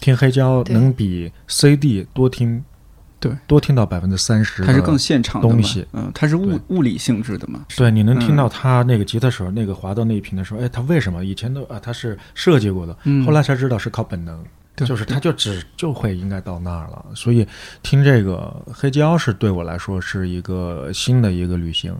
[0.00, 2.64] 听黑胶能比 CD 多听，
[3.20, 5.86] 对，多听到百分之三十，它是更现场的东西。
[5.92, 7.64] 嗯，它是物物理性质的嘛。
[7.76, 11.24] 对，你能听嗯到他那个吉他手那个滑到那一屏的时候，哎，他为什么？
[11.24, 13.24] 以前都啊他是设计过的，嗯。
[13.24, 14.42] 后来才知道是靠本能，
[14.74, 14.86] 对。
[14.86, 17.46] 就是他就只就会应该到那儿了，所以
[17.82, 21.94] 听这个黑胶是对我来说是一个新的一个旅行，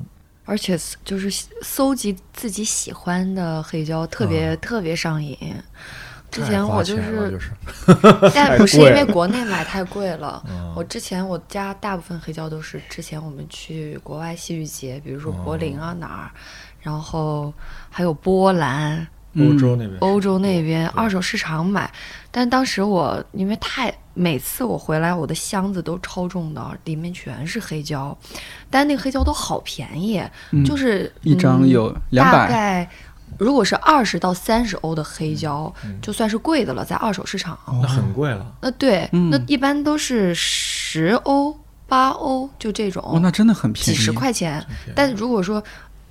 [0.45, 1.31] 而且就是
[1.63, 5.37] 搜集自己喜欢的黑胶，特别、啊特别上瘾。
[6.33, 7.51] 之前我就是，就是
[8.35, 10.43] 但不是因为国内买太贵了。
[10.49, 16.31] 嗯我之前我家大部分黑胶都是之前我们去国外戏剧节，比如说柏林哦啊哪儿，
[16.81, 17.53] 然后
[17.91, 21.93] 还有波兰、欧洲那边欧洲那边二手市场买。
[22.31, 28.17] 但当时我因为太每次我回来，我的箱子都超重的，里面全是黑胶，
[28.71, 32.91] 但那个黑胶都好便宜，嗯就是一张嗯有两百，大概
[33.39, 37.59] 如果是二十到三十欧的黑胶，嗯就算是贵的了，在二手市场。
[37.83, 44.65] 那很贵了，那对，嗯那一般都是十欧、八欧，就这种，哦，那真的很便宜，几十块钱。
[44.95, 45.63] 但如果说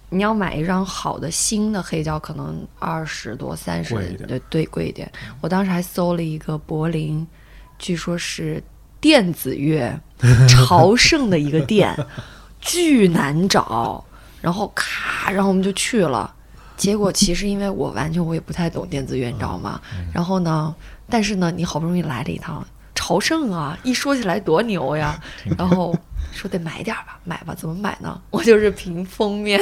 [0.10, 3.96] 你要买一张好的新的黑胶，可能二十多、三十
[4.28, 5.10] 对对，贵一点。
[5.40, 7.26] 我当时还搜了一个柏林，
[7.80, 8.62] 据说是
[9.00, 9.98] 电子乐
[10.50, 11.96] 朝圣的一个店，
[12.60, 14.04] 巨难找。
[14.42, 16.34] 然后咔，然后我们就去了。
[16.82, 19.80] 结果其实因为我完全我也不太懂电子乐，你知道吗？
[20.12, 20.76] 然后呢，
[21.08, 22.66] 但是呢，你好不容易来了一趟
[22.96, 25.22] 朝圣啊，一说起来多牛呀！
[25.60, 25.96] 然后
[26.32, 28.20] 说得买点儿吧，买吧，怎么买呢？
[28.32, 29.62] 我就是凭封面，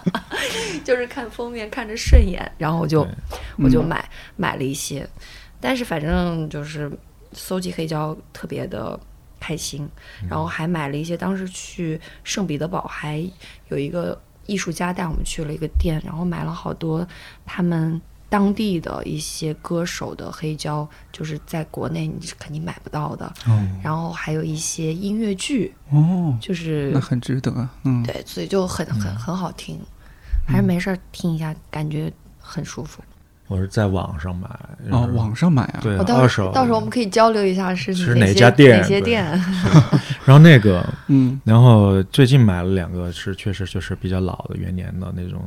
[0.84, 3.08] 就是看封面看着顺眼，然后我就
[3.56, 5.08] 我就买、买了一些，
[5.58, 6.92] 但是反正就是
[7.32, 9.00] 搜集黑胶特别的
[9.40, 9.88] 开心，
[10.28, 11.16] 然后还买了一些。
[11.16, 13.26] 当时去圣彼得堡还
[13.68, 17.06] 有一个艺术家带我们去了一个店，然后买了好多
[17.44, 18.00] 他们。
[18.30, 23.32] 当地的一些歌手的黑胶，就是在国内你是肯定买不到的。
[23.46, 29.78] 哦然后还有一些音乐剧，哦，就是那很值得啊，嗯，对，所以就很很很好听，
[30.48, 33.04] 还是没事儿听一下，感觉很舒服。
[33.46, 34.48] 我是在网上买，
[34.90, 39.24] 哦，网上买啊，对我到二手，时候到时候我们可以交流一下是是哪家店哪些店。
[40.24, 41.38] 然后那个 嗯。
[41.44, 45.46] 然后最近买了两个，是确实就是比较老的元年的那种，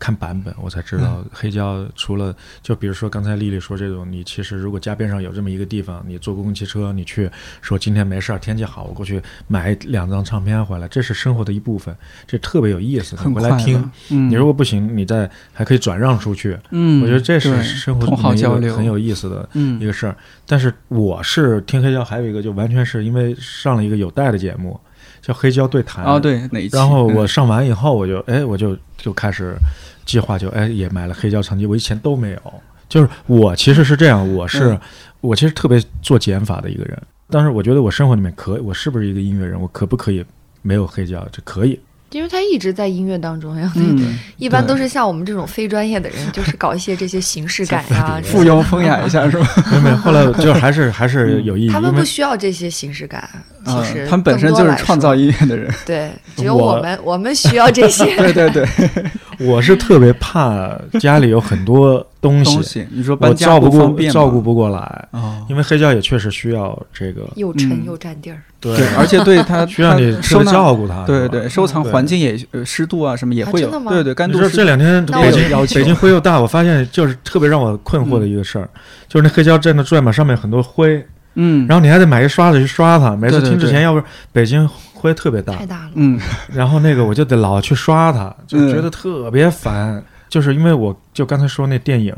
[0.00, 7.30] 看版本我才知道黑胶除了就比如说刚才丽丽说这种，你其实如果家边上有这么一个地方，你坐公共汽车，你去
[7.62, 11.94] 说今天没事儿，天气好，我过去买两张唱片回来，这是生活的一部分，
[12.26, 13.78] 这特别有意思，你回来听。
[14.10, 20.16] 嗯，你如果不行，你再还可以转让出去，嗯，我觉得这是生活同好里面一个交流很有意思的嗯一个事儿。
[20.46, 24.80] 但是我是听黑胶，还有一个就完全是因为上了一个有带的节目，
[25.20, 26.04] 叫《黑胶对谈》。
[26.08, 26.76] 哦，对哪一期？
[26.76, 29.54] 然后我嗯上完以后，我就哎，我就就开始
[30.06, 32.40] 计划就，哎也买了黑胶唱机，我以前都没有。
[32.88, 34.80] 就是我其实是这样，我是、嗯
[35.20, 36.96] 我其实特别做减法的一个人。
[37.28, 39.60] 但是我觉得我生活里面可，我是不是一个音乐人？
[39.60, 40.24] 我可不可以
[40.62, 41.26] 没有黑胶？
[41.32, 41.78] 这可以。
[42.10, 48.20] 因为他一直在音乐当中呀，嗯，一般都是像我们这种非专业的人，就是搞一些这些形式感呀。
[48.24, 49.46] 附庸风雅一下是吧？
[49.70, 53.28] 没有没有，后来就还是还是有意义， 他们不需要这些形式感，
[53.76, 55.72] 啊实他们本身就是创造音音乐的人。
[55.86, 58.04] 对， 只有我我们我们需要这些。
[58.16, 58.66] 对对对，
[59.46, 63.68] 我是特别怕家里有很多东西，东西你说我搬家照不
[64.10, 71.04] 照顾不过来，哦，因为黑胶也确实需要这个，嗯又沉又占地儿，对对，而且对它需要你收纳照顾它。
[71.04, 78.68] 对对，收藏环境也呃湿度啊什么也会有对对，干度这两天北京北京灰又大，我发现就是特别让我困惑的一个事儿，
[79.08, 81.04] 就是那黑胶在那转吧，上面很多灰，
[81.40, 83.14] 嗯，然后你还得买一刷子去刷它。
[83.14, 85.90] 每次听之前，要不是北京灰特别大太，大了。
[85.94, 86.20] 嗯
[86.52, 90.02] 然后那个我就得老去刷它，就嗯觉得特别烦。
[90.28, 92.14] 就是因为我就刚才说那电影，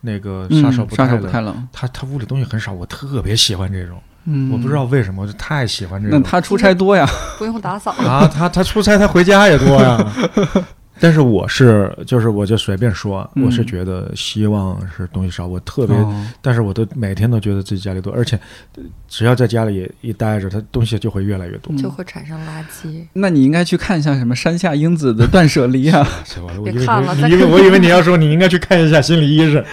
[0.00, 6.20] 那个嗯杀手不太冷，不太冷，他他屋里东西很少，我特别喜欢这种，嗯，我不知道为什么，我就太喜欢这种。
[6.20, 7.92] 那他出差多呀，不用打扫。
[7.92, 10.12] 啊，他他出差他回家也多呀。
[10.98, 18.38] 但是我是就是我就随便说，嗯我是觉得希望是东西少，我特别，哦但是我都每天都觉得自己家里多，而且
[18.76, 21.74] 呃只要在家里一待着，它东西就会越来越多。
[21.74, 23.04] 嗯就会产生垃圾。
[23.12, 26.06] 那你应该去看一下什么山下英子的断舍离啊？
[26.58, 29.62] 我别以为看了因为我以为你要说你应该去看一下心理医生。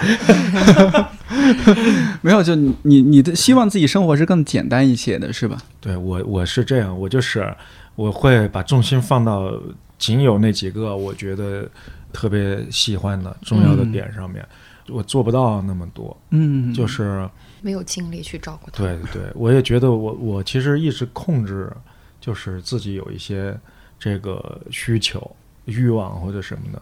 [2.21, 5.57] 没有，就你你你的希望自己生活是更简单一些的，是吧？
[5.81, 7.53] 对我我是这样，我就是
[7.95, 9.51] 我会把重心放到
[10.03, 11.69] 仅有那几个我觉得
[12.11, 14.45] 特别喜欢的重要的点上面，
[14.89, 17.29] 我做不到那么多，嗯，就是。
[17.65, 18.83] 没有精力去照顾他。
[18.83, 21.71] 对对对，我也觉得我我其实一直控制，
[22.19, 23.57] 就是自己有一些
[23.97, 26.81] 这个需求、欲望或者什么的。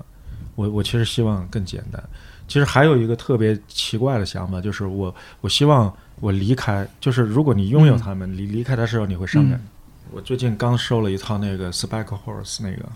[0.56, 2.04] 我我其实希望更简单。
[2.48, 9.62] 其实还有一个特别奇怪的想法，就是我我希望我离开，就是如果你拥有他们，离离开的时候你会伤感。
[10.10, 12.90] 我最近刚收了一套那个 Spike Horse 那个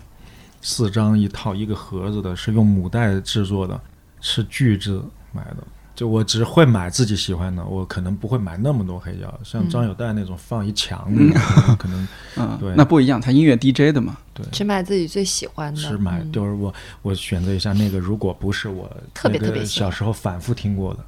[0.66, 3.80] 四张一套一个盒子的，是用母带制作的，
[4.20, 5.00] 是巨制
[5.32, 5.58] 买的。
[5.94, 11.40] 就我只会买自己喜欢的，我可能不会买那么多黑胶，像张友代那种放一墙的，
[11.78, 14.44] 可能 嗯，对那不一样，他音乐 DJ 的嘛，对。
[14.50, 15.80] 只买自己最喜欢的。
[15.80, 21.00] 是买，嗯就是我我选择一下那个，如果不是我特别特别小时候反复听过的，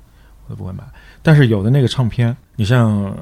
[0.47, 0.85] 我都不会买。
[1.21, 3.13] 但是有的那个唱片，你像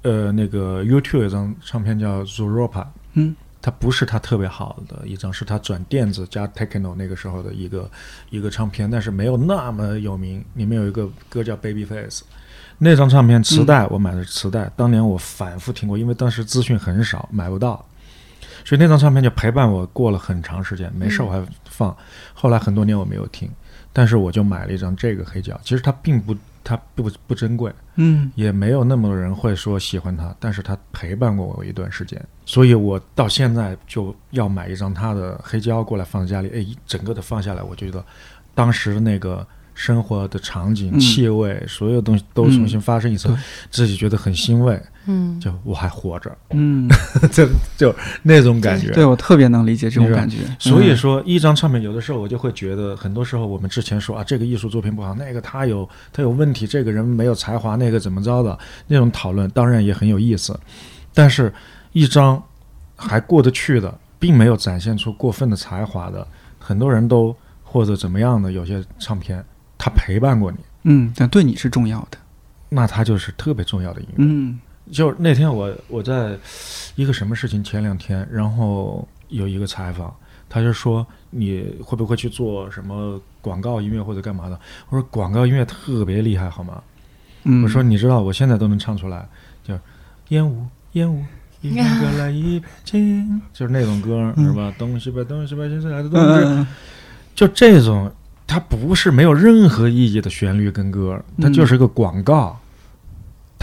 [0.00, 7.88] 呃那个 YouTube 有张唱片叫 Zooropa，嗯，它不是它特别好的一张，是它转电子加 techno 那个时候的一个
[8.28, 10.44] 一个唱片，但是没有那么有名。
[10.54, 12.22] 里面有一个歌叫 Babyface，
[12.76, 17.86] 那张唱片磁带我买的是磁带，当年我反复听过，因为当时资讯很少，买不到。
[18.64, 21.96] 所以那张唱片就陪伴我过了很长时间，没事儿我还放。
[22.34, 23.50] 后来很多年我没有听，
[23.92, 25.58] 但是我就买了一张这个黑胶。
[25.64, 38.04] 其实它并不，它不不珍贵，嗯也没有那么多人会说喜欢它，但是它陪伴过我一段时间，所以我到现在就要买一张他的黑胶过来放在家里，哎，一整个的放下来，我觉得
[38.54, 41.00] 当时那个生活的场景、嗯。
[41.00, 43.36] 气味，所有东西都重新发生一次，对。
[43.70, 46.86] 自己觉得很欣慰，嗯，就我还活着，嗯，
[47.32, 48.90] 就就那种感觉。
[48.90, 60.54] 对我特别能理解这种感觉，嗯所以说，一张唱片有的时候我就会觉得，很多时候我们之前说啊，这个艺术作品不好，那个他有他有问题，这个人没有才华，那个怎么着的那种讨论，当然也很有意思。
[61.14, 61.50] 但是，
[61.92, 62.42] 一张
[62.96, 66.26] 还过得去的，并没有展现出过分的才华的，
[66.58, 69.44] 很多人都或者怎么样的，有些唱片
[69.78, 72.18] 他陪伴过你，嗯，但对你是重要的，
[72.68, 74.14] 那他就是特别重要的音乐。
[74.18, 74.58] 嗯
[74.90, 76.36] 就那天我我在
[76.96, 80.14] 一个什么事情前两天，然后有一个采访，
[80.48, 84.58] 他就说你会不会去做什么广告音乐或者干嘛的？
[84.88, 86.82] 我说广告音乐特别厉害，好吗？
[87.44, 89.26] 嗯，我说你知道我现在都能唱出来，
[89.62, 89.78] 就
[90.28, 91.24] 烟雾烟雾。
[91.62, 94.72] 一片歌来一片情，就是那种歌是吧？
[94.78, 96.66] 东西吧东西吧，现在来的东西，
[97.34, 98.12] 就这种，
[98.46, 102.58] 它不是没有任何意义的旋律跟歌，它嗯就是个广告。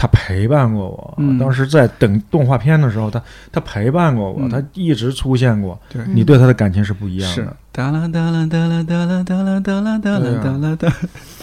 [0.02, 3.22] 他陪伴过我，嗯当时在等动画片的时候，他
[3.52, 5.78] 他陪伴过我，嗯它一直出现过。
[6.14, 10.90] 你对他的感情是不一样是的，哒啦哒啦哒啦哒啦哒啦哒啦哒啦哒啦哒，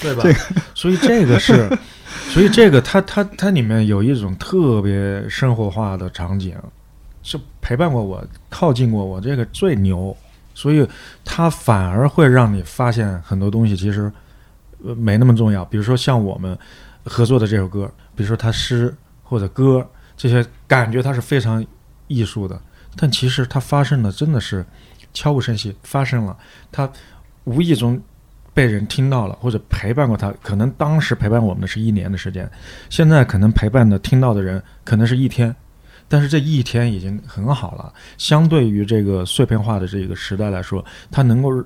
[0.01, 0.23] 对吧？
[0.73, 1.69] 所以这个是，
[2.31, 6.55] 所以这个它它它里面有一种特别生活化的场景，
[7.23, 10.15] 是陪伴过我、靠近过我，这个最牛。
[10.53, 10.87] 所以
[11.23, 14.11] 它反而会让你发现很多东西其实
[14.83, 15.63] 呃没那么重要。
[15.65, 16.57] 比如说像我们
[17.03, 17.85] 合作的这首歌，
[18.15, 18.91] 比如说它诗
[19.21, 21.63] 或者歌这些，感觉它是非常
[22.07, 22.59] 艺术的，
[22.95, 24.65] 但其实它发生的真的是
[25.13, 26.35] 悄无声息发生了，
[26.71, 26.89] 它
[27.43, 28.01] 无意中
[28.57, 32.49] 被人听到了，或者陪伴过他，可能当时陪伴我们的是一年的时间，
[32.89, 35.55] 现在可能陪伴的听到的人可能是一天，
[36.07, 37.93] 但是这一天已经很好了。
[38.17, 41.63] 相对于这个碎片化的这个时代来说，他能够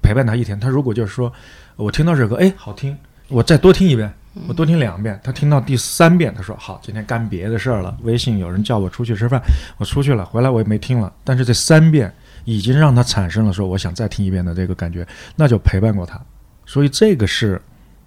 [0.00, 0.58] 陪伴他一天。
[0.58, 1.30] 他如果就是说
[1.76, 2.96] 我听到这首歌，哎，好听，
[3.28, 4.10] 我再多听一遍，
[4.48, 7.94] 我多听两遍，他听到第三遍，他说好，今天干别的事儿了。
[8.00, 9.38] 微信有人叫我出去吃饭，
[9.76, 11.12] 我出去了，回来我也没听了。
[11.22, 12.10] 但是这三遍
[12.44, 16.20] 已经让他产生了说我想再听一遍的这个感觉，那就陪伴过他。
[16.66, 17.60] 所以这个是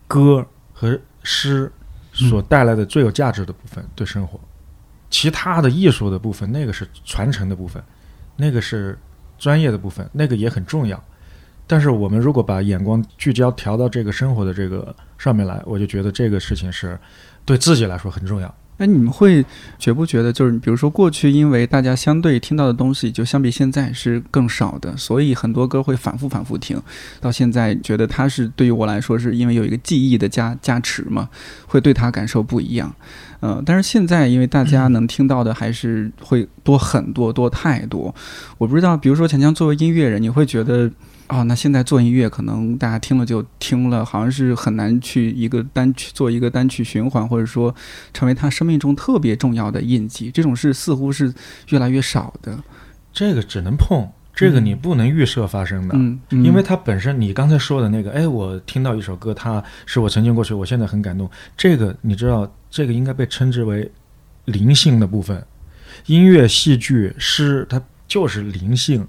[0.07, 1.71] 歌和诗
[2.11, 4.39] 所带来的最有价值的部分，对生活。
[5.09, 7.83] 其他的艺术的部分，那个是传承的部分，
[8.35, 8.97] 那个是
[9.37, 11.01] 专业的部分，那个也很重要。
[11.65, 16.99] 但是我们如果把眼光聚焦调到这个生活的这个上面来，我就觉得这个事情是
[17.45, 18.53] 对自己来说很重要。
[18.77, 19.45] 哎，你们会
[19.77, 26.81] 觉不觉得，就是比如说过去，因为大家相对听到的东西就相比现在是更少的，所以很多歌会反复反复听。
[27.21, 31.29] 到现在觉得它是对于我来说，是因为有一个记忆的加加持嘛，
[31.67, 32.93] 会对它感受不一样。
[33.41, 38.13] 嗯，但是现在因为大家能听到的还是会多很多多太多。
[38.57, 40.91] 我不知道，比如说强强作为音乐人，你会觉得。
[41.29, 47.73] 哦，那现在做音乐可能大家听了就听了，好像是很难去一个单曲做一个单曲循环，或者说
[48.13, 50.29] 成为他生命中特别重要的印记。
[50.29, 51.33] 这种事似乎是
[51.69, 52.59] 越来越少的。
[53.11, 61.29] 这个只能碰，这个你不能预设发生的，嗯，因为它本身你刚才说的那个，哎，我听到一首歌，它是我曾经过去，我现在很感动。
[61.55, 63.89] 这个你知道，这个应该被称之为
[64.45, 65.43] 灵性的部分。
[66.07, 69.07] 音乐、戏剧、诗，它就是灵性。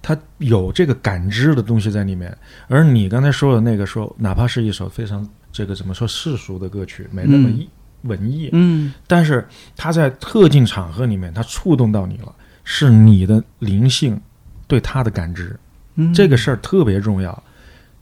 [0.00, 2.36] 它有这个感知的东西在里面，
[2.68, 7.68] 而你刚才说的那个说，哪怕是一首非常这个怎么说世俗的歌曲，没那么艺
[8.02, 9.46] 文艺，嗯，但是
[9.76, 12.34] 它在特定场合里面，它触动到你了，
[12.64, 14.20] 是你的灵性
[14.66, 15.58] 对它的感知，
[16.14, 17.42] 这个事儿特别重要。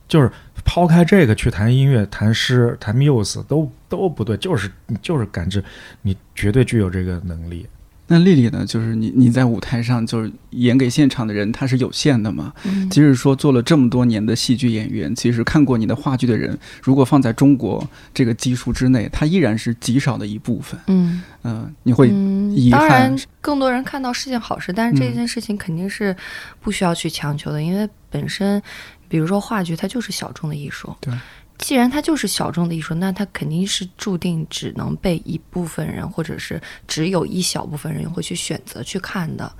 [0.09, 0.30] 就是
[0.64, 4.70] 抛开这个去谈音乐、谈诗、谈 muse 都都不对，就是
[5.03, 5.64] 就是感知，
[6.03, 7.66] 你绝对具有这个能力。
[8.09, 8.64] 那丽丽呢？
[8.64, 12.52] 就是你，你在舞台上就是演给现场的人，他是有限的嘛？
[12.88, 17.84] 即使说做了这么多年的戏剧演员，其实看过你的话剧的人，如果放在中国
[18.14, 20.78] 这个基数之内，他依然是极少的一部分。
[20.86, 22.09] 嗯嗯，你会
[22.54, 22.80] 遗憾。
[22.80, 26.14] 当然，更多人看到是件好事，但是这件事情肯定是
[26.61, 28.62] 不需要去强求的，因为本身，
[29.09, 30.94] 比如说话剧，它就是小众的艺术。
[31.00, 31.12] 对。
[31.59, 39.50] 既然它就是小众的艺术，那它肯定是注定只能被一部分人，或者是只有一小部分人会去选择去看的。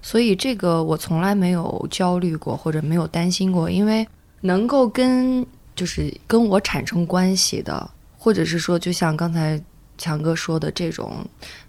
[0.00, 4.06] 所以这个我从来没有焦虑过，或者没有担心过，因为
[4.40, 9.62] 能够跟就是跟我产生关系的，或者是说，就像刚才
[9.98, 11.26] 强哥说的这种，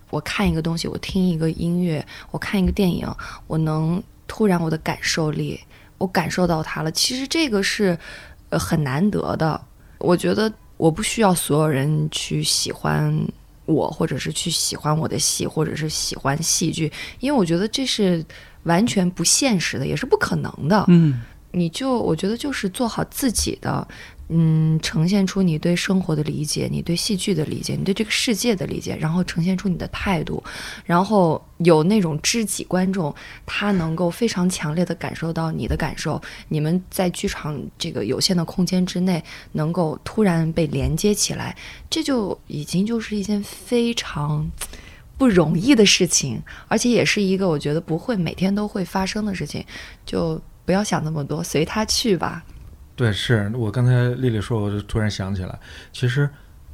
[0.10, 3.08] 我看一个东西，我听一个音乐，我看一个电影，
[3.48, 5.60] 我能突然我的感受力，
[5.98, 6.90] 我感受到它了。
[6.90, 8.00] 其实这个是。
[8.50, 9.60] 呃，很难得的。
[10.00, 13.16] 我觉得我不需要所有人去喜欢
[13.66, 18.24] 我，或者是去喜欢我的戏，或者是喜欢戏剧，因为我觉得这是
[18.64, 20.86] 完全不现实的，也是不可能的。
[20.88, 21.22] 嗯，
[21.52, 23.88] 你就我觉得就是做好自己的。
[24.30, 30.44] 嗯，呈现出你对生活的理解，你对戏剧的理解，你对这个世界的理解，然后呈现出你的态度，
[30.84, 33.14] 然后有那种知己观众，
[33.46, 41.56] 他能够非常强烈的感受到你的感受，你们在剧场这个有限的空间之内，能够突然被连接起来，
[41.88, 44.50] 这就已经就是一件非常
[45.20, 49.64] 不容易的事情，而且也是一个我觉得不会每天都会发生的事情，
[50.04, 52.44] 就不要想那么多，随他去吧。
[52.96, 55.60] 对，是我刚才丽丽说，我就突然想起来，
[55.92, 56.30] 其实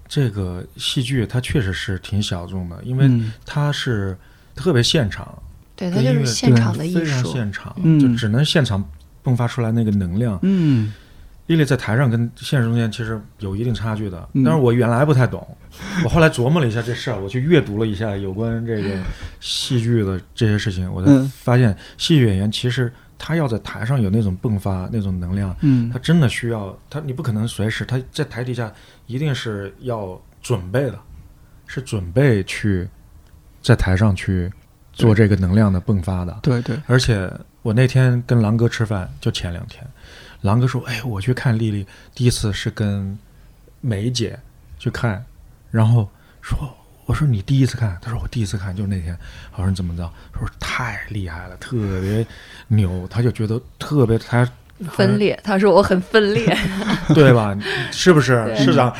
[0.07, 3.09] 这个戏剧它确实是挺小众的，因为
[3.43, 4.15] 它是
[4.55, 5.41] 特别现场，
[5.75, 8.87] 对，它就是现场的艺术，非常现场，就只能现场
[9.23, 10.37] 迸发出来那个能量。
[10.43, 10.93] 嗯，
[11.47, 15.57] 丽丽在台上跟现实中间其实有一定差距的，但是我原来不太懂，
[16.03, 18.89] 我后来琢磨了一下这事儿，我去阅读了一下有关这个
[19.39, 21.11] 戏剧的这些事情，我才
[21.43, 22.93] 发现戏剧演员其实。
[23.23, 28.73] 他要在台上有那种迸发那种能量，嗯，他真的需要他，你不可能随时他在台底下
[29.05, 30.99] 一定是要准备的，
[31.67, 32.89] 是准备去
[33.61, 34.51] 在台上去
[34.91, 36.35] 做这个能量的迸发的。
[36.41, 36.75] 对对。
[36.87, 39.87] 而且我那天跟狼哥吃饭，就前两天，
[40.41, 43.15] 狼哥说：“哎，我去看丽丽，第一次是跟
[43.81, 44.39] 梅姐
[44.79, 45.23] 去看，
[45.69, 46.09] 然后
[46.41, 46.57] 说。”
[47.11, 49.13] 我说你第一次看，他说我第一次看就是那天。
[49.57, 50.09] 我说你怎么着？
[50.31, 52.25] 他说太厉害了，特别
[52.69, 53.05] 牛。
[53.09, 54.47] 他就觉得特别他
[54.91, 55.37] 分裂。
[55.43, 56.57] 他说我很分裂，
[57.13, 57.53] 对吧？
[57.91, 58.93] 是不是市长？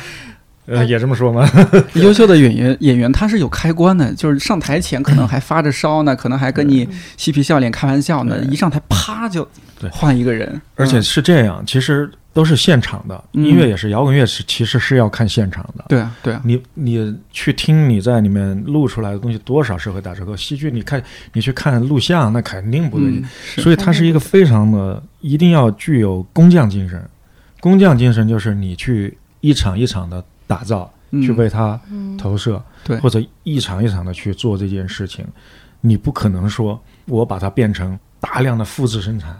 [0.66, 1.48] 呃，也这么说吗？
[1.94, 6.86] 优秀的演员演员他是有开关的，就是上台前可能还发着烧呢，可能还跟你
[7.16, 9.48] 嬉皮笑脸开玩笑呢，一上台啪就
[9.90, 10.60] 换一个人。
[10.74, 12.10] 而且是这样，其实。
[12.32, 15.84] 都是现场的音乐，也是摇滚乐，是其实是要看现场的。
[15.88, 20.36] 对啊，对啊，你你去听你在里面录出来的东西，多少是会打折扣。
[20.36, 21.02] 戏剧你看，
[21.32, 23.22] 你去看录像，那肯定不对。
[23.56, 27.02] 所以它是一个非常的，一定要具有工匠精神。
[27.60, 30.24] 工匠精神就是你去一场一场的。
[30.44, 35.24] 打造，嗯去为它嗯投射，对或者一场一场的去做这件事情，
[35.80, 39.34] 你不可能说我把它变成大量的复制生产，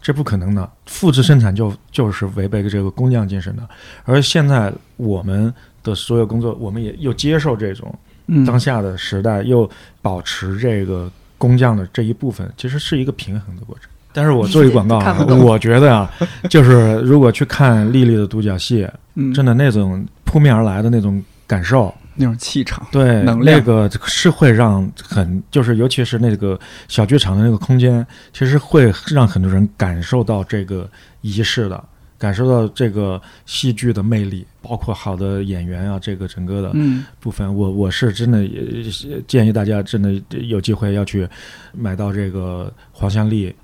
[0.00, 0.68] 这不可能的。
[0.86, 3.62] 复制生产就就是违背这个工匠精神的。
[4.04, 7.94] 而现在我们的所有工作，我们也又接受这种
[8.26, 9.68] 嗯当下的时代，又
[10.02, 13.88] 保持这个工匠的这一部分，其实是一个平衡的过程。
[14.12, 16.10] 但是我做一广告啊 我觉得啊，
[16.48, 23.58] 就是如果去看丽丽的独角戏，嗯真的那种扑面而来的那种感受，那种气场，对，能量。
[23.58, 30.88] 那个是会让很，就是尤其是那个小剧场的那个空间，其实会让很多人感受到这个
[31.22, 31.82] 仪式的，
[32.18, 37.04] 感受到这个戏剧的魅力，包括好的演员啊，这个整个的嗯。
[37.20, 38.46] 部分，我我是真的
[39.26, 41.26] 建议大家真的有机会要去
[41.72, 43.54] 买到这个黄香丽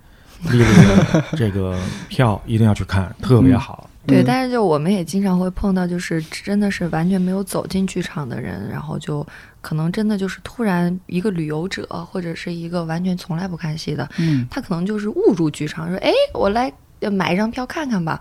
[0.51, 1.79] 丽丽的这个
[2.09, 3.89] 票，一定要去看，特别好。
[4.07, 9.27] 对，嗯但是就我们也经常会碰到，就是真的是完全没有走进剧场的人，然后就
[9.61, 18.21] 可能真的就是突然一个旅游者，或者是一个完全从来不看戏的，嗯他可能就是误入剧场，说：“哎，我来呃买一张票看看吧。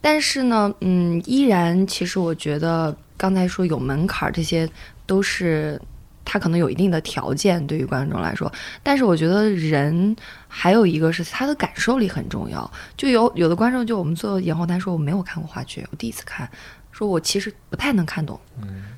[0.00, 4.68] 但是呢，嗯，依然其实我觉得刚才说有门槛儿，这些
[5.06, 5.80] 都是
[6.24, 8.52] 他可能有一定的条件对于观众来说。
[8.82, 10.14] 但是我觉得人
[10.58, 12.68] 还有一个是他的感受力很重要。
[12.96, 16.50] 就有有的观众就我们做演后谈说我没有看过话剧，我第一次看，
[16.90, 18.40] 说我其实不太能看懂，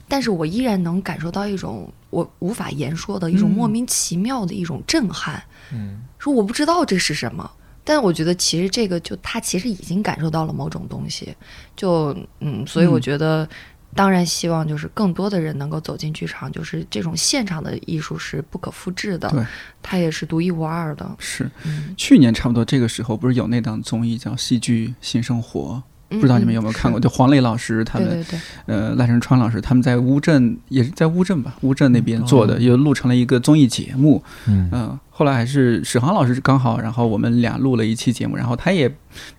[0.06, 5.42] 但是我依然能感受到一种我无法言说的一种嗯莫名其妙的一种震撼。
[5.72, 7.50] 嗯，说我不知道这是什么，
[7.82, 11.34] 但我觉得其实这个就他其实已经感受到了某种东西，
[11.74, 13.48] 就嗯，所以我嗯觉得。
[13.94, 19.44] 当然，希望就是更多的人能够走进剧场，就是这种现场的艺术是不可复制的，对，
[19.82, 21.10] 它也是独一无二的。
[21.18, 21.50] 是。
[21.64, 25.82] 嗯，去年差不多这个时候，不是有那档综艺叫《戏剧新生活》，
[26.14, 27.00] 不不知道你们有没有看过？
[27.00, 34.22] 就黄磊老师他们，对对对，呃，赖声川老师他们在乌镇，也是在乌镇吧，乌镇那边做的，哦又录成了一个综艺节目。
[34.46, 38.88] 嗯嗯，后来还是史航老师刚好，然后我们俩录了一期节目，然后他也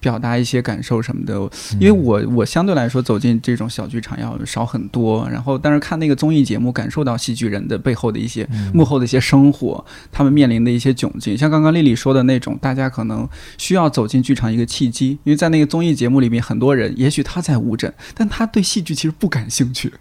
[0.01, 1.35] 表达一些感受什么的。
[1.79, 11.37] 因为我我相对来说走进这种小剧场要少很多，然后但是看那个综艺节目，感受到戏剧人的背后的一些嗯幕后的一些生活，他们面临的一些窘境。
[11.37, 13.25] 像刚刚丽丽说的那种，大家可能
[13.57, 19.93] 需要走进剧场一个契机，因为在那个综艺节目里面，很多人也许他在乌镇，但他对戏剧其实不感兴趣。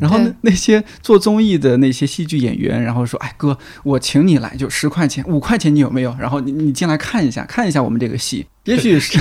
[0.00, 6.14] 然后那那些做综艺的那些戏剧演员，然后说：“哎哥，我请你来，就十块钱，五块钱你有没有？
[6.18, 8.46] 然后你你进来看一下，看一下我们这个戏。
[8.64, 9.18] 也许是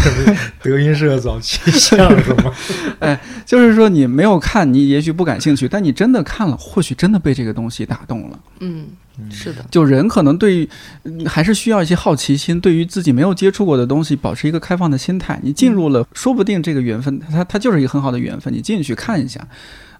[0.61, 8.39] 德云社早期相声嘛，就是说你没有看，你也许不感兴趣，但你真的看了，或许真的被这个东西打动了。
[8.61, 8.87] 嗯，
[9.29, 10.69] 是的，就人可能对于
[11.03, 15.37] 嗯还是需要一些好奇心，对于自己没有接触过的东西，保持一个开放的心态。
[15.43, 18.53] 你进入了，说不定这个缘分，它它就是一个很好的缘分。
[18.53, 19.45] 你进去看一下，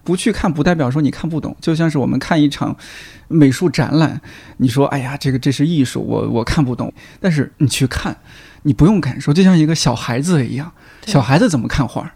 [0.04, 1.56] 不去看不代表说你看不懂。
[1.60, 2.76] 就像是我们看一场
[3.28, 4.20] 美术展览，
[4.58, 8.16] 你说哎呀，这个这是艺术，我我看不懂，但是你去看，
[8.62, 10.70] 你不用感受，就像一个小孩子一样，
[11.06, 12.10] 小孩子怎么看画儿？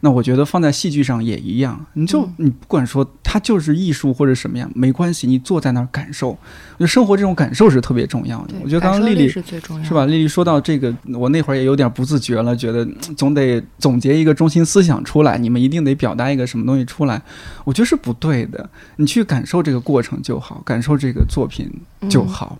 [0.00, 6.28] 那我觉得放在戏剧上也一样，你就嗯你不管说它就是艺术或者什么样，没关系，你坐在那儿感受。
[6.28, 8.54] 我觉得生活这种感受是特别重要的。
[8.62, 10.04] 我觉得刚刚丽丽是最重要的，是吧？
[10.06, 17.20] 丽丽说到这个，我那会儿也有点不自觉了，觉得嗯总得总结一个中心思想出来，你们一定得表达一个什么东西出来。
[17.64, 21.70] 我觉得是不对的，你去感受这个过程就好，感受这个作品
[22.08, 22.58] 就嗯好。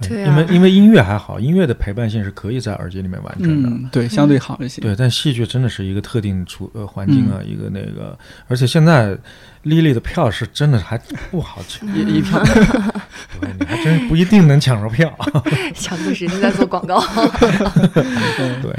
[0.00, 3.68] 对啊因为因为音乐还好，音乐的陪伴性是可以在耳机里面完成的。
[3.68, 4.80] 嗯，对，相对好一些。
[4.80, 8.18] 对，但戏剧真的是一个特定处呃环境啊，一个那个，
[8.48, 9.16] 而且现在
[9.62, 10.98] 丽丽的票是真的还
[11.30, 12.42] 不好抢， 一一票，
[13.40, 15.12] 对你还真不一定能抢着票。
[15.74, 17.00] 强度时间在做广告。
[18.62, 18.78] 对，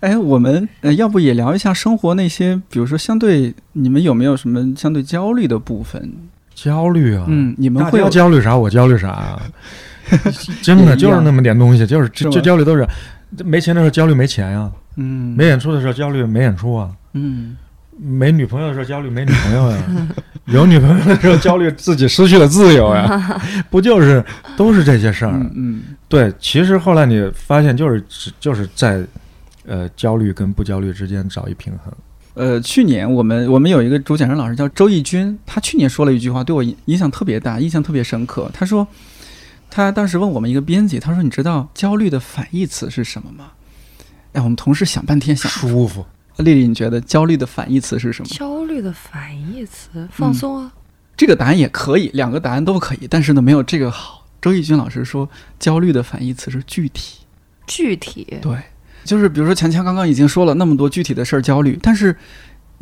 [0.00, 6.12] 哎，我们呃，要不也聊一下生活那些，比如说相对你们有没有什么相对焦虑的部分？
[6.54, 9.42] 焦虑啊，嗯，你们大家会有焦虑啥，我焦虑啥啊，
[10.62, 12.86] 真的就是那么点东西，就是就焦虑都是
[13.44, 15.34] 没钱的时候焦虑没钱呀、嗯。
[15.36, 17.56] 没演出的时候焦虑没演出啊，嗯。
[17.96, 19.78] 没女朋友的时候焦虑没女朋友呀，
[20.46, 23.40] 有女朋友的时候焦虑自己失去了自由呀，
[23.70, 24.22] 不就是
[24.56, 25.30] 都是这些事儿？
[25.32, 25.82] 嗯嗯。
[26.08, 28.02] 对，其实后来你发现就是
[28.40, 29.00] 就是在
[29.64, 31.94] 呃焦虑跟不焦虑之间找一平衡。
[32.34, 38.50] 呃，去年我们我们有一个主讲人老师叫周轶君，他去年说了一句话，对我影影响特别大，印象特别深刻。
[38.52, 38.86] 他说，
[39.70, 43.52] 他当时问我们一个编辑，他说：“你知道焦虑的反义词是什么吗？”
[44.34, 45.48] 哎，我们同事想半天想。
[45.48, 46.04] 舒服，
[46.38, 48.28] 丽丽，你觉得焦虑的反义词是什么？
[48.28, 50.72] 焦虑的反义词，放松啊。
[51.16, 54.26] 这个答案也可以，两个答案都可以，但是呢，没有这个好。
[54.42, 55.30] 周轶君老师说，
[55.60, 57.18] 焦虑的反义词是具体。
[57.66, 58.58] 具体，对，
[59.04, 62.16] 就是比如说强强刚刚已经说了那么多具体的事儿焦虑，但是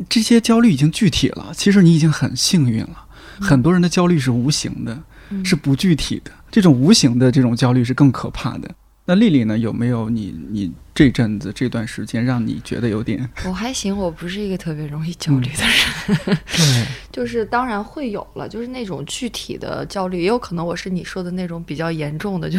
[0.09, 3.05] 这些焦虑已经具体了，其实你已经很幸运了。
[3.39, 4.97] 很多人的焦虑是无形的，
[5.29, 8.69] 嗯是不具体的，这种无形的这种焦虑是更可怕的。
[9.05, 9.57] 那丽丽呢？
[9.57, 22.57] 有没有你你这阵子这段时间让你觉得有点我还行，我不是一个特别容易焦虑的人，对 就是当然会有了，就是那种具体的焦虑，也有可能我是你说的那种比较严重的，就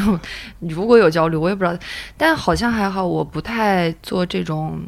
[0.60, 1.78] 如果有焦虑，我也不知道，
[2.18, 4.78] 但好像还好，我不太做这种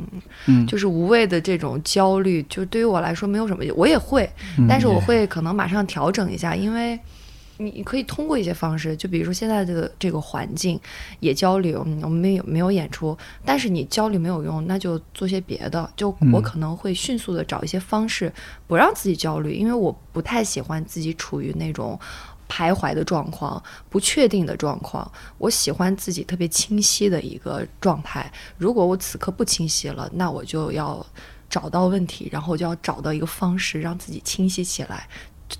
[0.44, 4.28] 嗯，就是无谓的这种焦虑，就对于我来说没有什么，我也会，
[4.59, 6.98] 嗯但是我会可能马上调整一下，因为
[7.59, 10.80] 你可以通过一些方式，就比如说现在的这个环境
[11.20, 15.90] 也交流，嗯我们没有没有演出，但是你焦虑没有用，那就做些别的。
[15.96, 18.32] 就我嗯可能会迅速的找一些方式，
[18.66, 21.98] 不让自己焦虑，因为我不太喜欢自己处于那种。
[22.48, 28.32] 徘徊的状况，不确定的状况，我喜欢自己特别清晰的一个状态。
[28.57, 31.04] 如果我此刻不清晰了，那我就要
[31.50, 35.09] 找到问题，然后就要找到一个方式让自己清晰起来。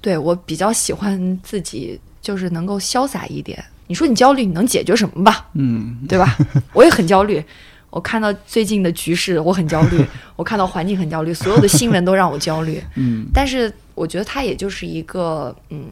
[0.01, 3.65] 对我比较喜欢自己，就是能够潇洒一点。
[3.87, 5.49] 你说你焦虑，你能解决什么吧？
[5.55, 6.37] 嗯 对吧？
[6.73, 7.43] 我也很焦虑。
[7.91, 10.05] 我看到最近的局势，我很焦虑；
[10.37, 12.83] 我看到环境很焦虑，所有的新闻都让我焦虑。
[12.97, 15.87] 嗯但是我觉得它也就是一个，嗯，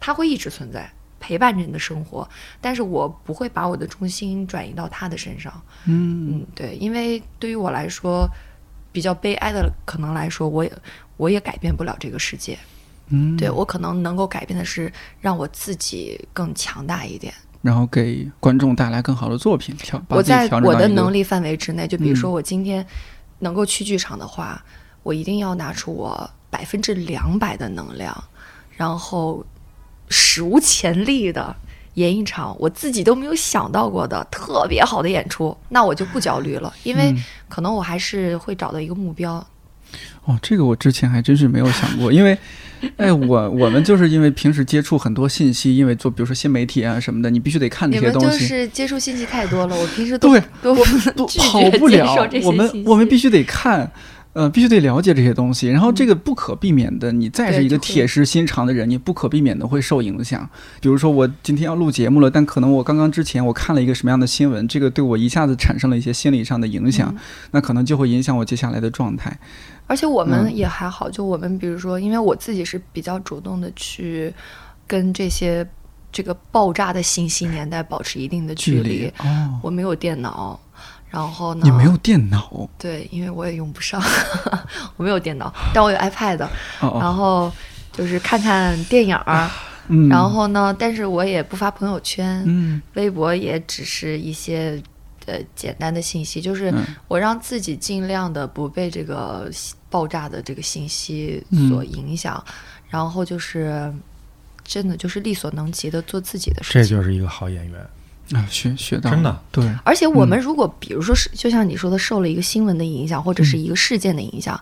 [0.00, 0.90] 它会一直存在，
[1.20, 2.28] 陪伴着你的生活。
[2.60, 5.52] 但是我不会把我的重心转移到他的身上。
[5.86, 8.28] 嗯嗯，对，因为对于我来说，
[8.92, 10.72] 比较悲哀的可能来说，我也
[11.16, 12.58] 我也改变不了这个世界。
[13.08, 17.32] 嗯，对我可能能够改变的是让我自己更强大一点。
[17.62, 22.86] 然后给观众带来更好的作品，调把我在我的能力范围之内，就比如说嗯我今天
[23.40, 24.62] 能够去剧场的话，
[25.02, 28.24] 我一定要拿出我百分之两百的能量，
[28.76, 29.44] 然后
[30.08, 31.54] 史无前例的
[31.94, 39.44] 演一场我自己都没有想到过的特别好的演出，那我就不焦虑了，因为嗯可能我还是会找到一个目标。
[40.24, 42.36] 哦，这个我之前还真是没有想过，因为，
[42.96, 50.74] 哎，我我们就是因为平时接触很多信息，因为做比如说新媒体啊什么的，你必须得看这些东西，就是接触信息太多了，我平时都对都
[51.14, 53.90] 都跑不了我们 我们必须得看。
[54.36, 60.46] 呃，必须得了解这些东西，然后这个不可避免的，你再是一个铁石心肠的人，你不可避免的会受影响。
[60.78, 67.18] 比如说，我今天要录节目了，但可能我刚刚之前我看了一个什么样的新闻，这个对我一下子产生了一些心理上的影响，嗯
[67.52, 69.34] 那可能就会影响我接下来的状态。
[69.86, 74.30] 而且我嗯们也还好，就我们比如说，因为我自己是比较主动的去
[74.86, 75.66] 跟这些
[76.12, 79.10] 这个爆炸的信息年代保持一定的距离。
[79.20, 80.60] 哦，我没有电脑，
[81.16, 82.68] 然后呢，你没有电脑？
[82.78, 83.98] 对，因为我也用不上，
[84.96, 86.48] 我没有电脑，但我有 iPad，哦
[86.80, 87.50] 哦，然后
[87.90, 89.50] 就是看看电影儿，
[89.88, 92.82] 嗯，然后呢，但是我也不发朋友圈，嗯。
[92.92, 94.78] 微博也只是一些
[95.24, 96.84] 呃简单的信息，就是嗯。
[97.08, 99.50] 我让自己尽量的不被这个
[99.88, 101.70] 爆炸的这个信息嗯。
[101.70, 102.44] 所影响，
[102.90, 103.90] 然后就是
[104.64, 106.82] 真的就是力所能及的做自己的事情。
[106.82, 107.80] 这就是一个好演员。
[108.32, 109.42] 啊，学学到真的？
[109.52, 110.28] 对，而且我嗯。
[110.28, 114.60] 们如果比如说是，就像你说的，受了一个新闻的影响，或者嗯是一个事件的影响，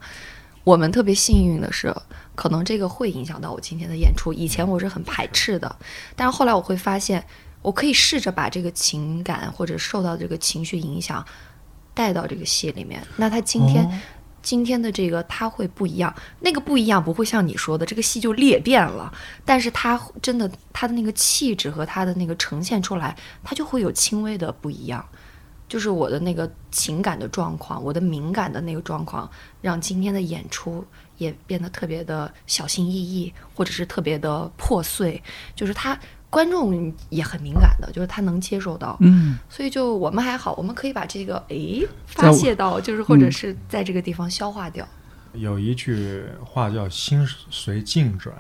[0.65, 1.95] 我们特别幸运的是，
[2.35, 4.33] 可能这个会影响到我今天的演出。
[4.33, 5.77] 以前我是很排斥的，
[6.15, 7.25] 但是后来我会发现，
[7.63, 11.25] 我可以试着把这个情感或者受到这个情绪影响
[11.95, 13.03] 带到这个戏里面。
[13.17, 13.93] 那他今天、哦
[14.45, 19.13] 今天的这个他会不一样，那个不一样不会像你说的这个戏就裂变了，
[19.45, 25.05] 但是他真的他的那个气质和他的那个呈现出来，他就会有轻微的不一样。
[25.67, 29.29] 就是我的那个情感的状况，我的敏感的那个状况，
[29.63, 30.85] 让今天的演出
[31.17, 35.21] 也变得特别的小心翼翼，或者是特别的破碎。
[35.57, 35.99] 就是他
[36.35, 38.97] 观众也很敏感的，就是他能接受到。
[39.01, 44.85] 嗯所以就我们还好，我们可以把这个诶发泄到，就是或者嗯是在这个地方消化掉。
[45.35, 48.35] 有一句话叫“心随境转”，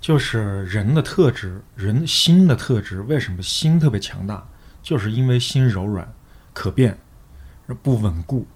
[0.00, 3.02] 就是人的特质，人心的特质。
[3.02, 4.42] 为什么心特别强大？
[4.82, 6.10] 就是因为心柔软、
[6.54, 6.96] 可变、
[7.82, 8.46] 不稳固。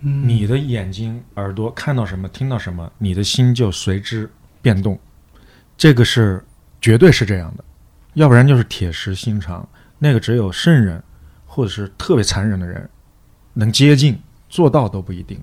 [0.00, 4.28] 嗯，你的眼睛、耳朵看到什么、听到什么，你的心就随之
[4.60, 4.98] 变动。
[5.76, 6.44] 这个是
[6.80, 7.64] 绝对是这样的，
[8.16, 9.66] 要不然就是铁石心肠。
[9.98, 11.02] 那个只有圣人
[11.44, 12.88] 或者是特别残忍的人
[13.54, 15.38] 能接近，做到都不一定。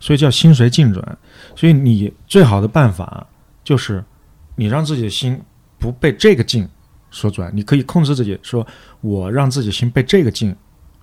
[0.00, 1.18] 所以叫心随境转。
[1.54, 3.26] 所以你最好的办法
[3.64, 4.04] 就是
[4.56, 5.40] 你让自己的心
[5.78, 6.68] 不被这个境
[7.10, 8.66] 所转，你可以控制自己，说
[9.00, 10.54] 我让自己心被这个境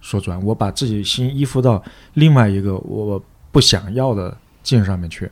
[0.01, 1.81] 所转，我把自己心依附到
[2.13, 5.31] 另外一个我不想要的境上面去，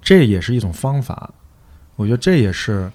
[0.00, 1.32] 这也是一种方法。
[1.96, 2.90] 我觉得这也是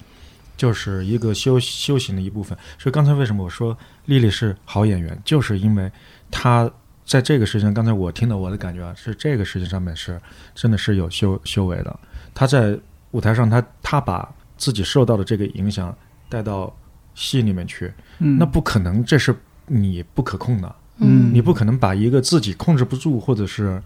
[0.57, 2.57] 就是一个修修行的一部分。
[2.77, 5.89] 所以刚才为什么我说丽丽是好演员，就是因为
[6.29, 6.69] 她
[7.05, 10.19] 在这个事情，刚才我听到我的感觉啊，是这个事情上面是
[10.53, 11.99] 真的是有修修为的。
[12.33, 12.77] 她在
[13.11, 15.95] 舞台上，她她把自己受到的这个影响
[16.27, 16.75] 带到
[17.15, 18.37] 戏里面去，嗯。
[18.37, 19.33] 那不可能，这是
[19.67, 21.31] 你不可控的，嗯。
[21.33, 23.81] 你不可能把一个自己控制不住或者是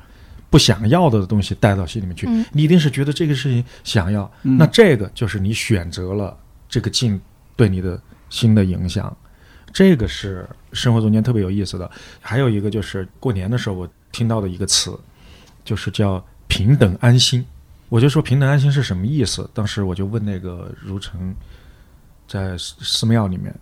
[0.49, 2.43] 不想要的东西带到戏里面去，嗯。
[2.51, 4.57] 你一定是觉得这个事情想要，嗯。
[4.57, 6.36] 那这个就是你选择了
[6.72, 7.22] 这个境
[7.55, 9.15] 对你的心的影响，
[9.72, 11.91] 这个是生活中间特别有意思的。
[12.22, 14.97] 还有一个就是过年的时候我听到的一个词，
[15.65, 17.45] 就是叫平等安心。
[17.89, 19.47] 我就说平等安心是什么意思？
[19.53, 21.36] 当时我就问那个如诚，
[22.26, 23.53] 在寺寺庙里面，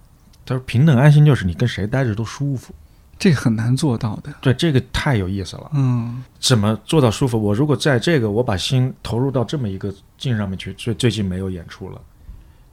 [0.46, 2.74] 他说平等安心就是你跟谁待着都舒服。
[3.18, 4.32] 这很难做到的。
[4.40, 5.72] 对，这个太有意思了。
[5.74, 7.38] 嗯怎么做到舒服？
[7.38, 12.00] 我如果在这个，我把心投入到这么一个境上面去，最最近没有演出了，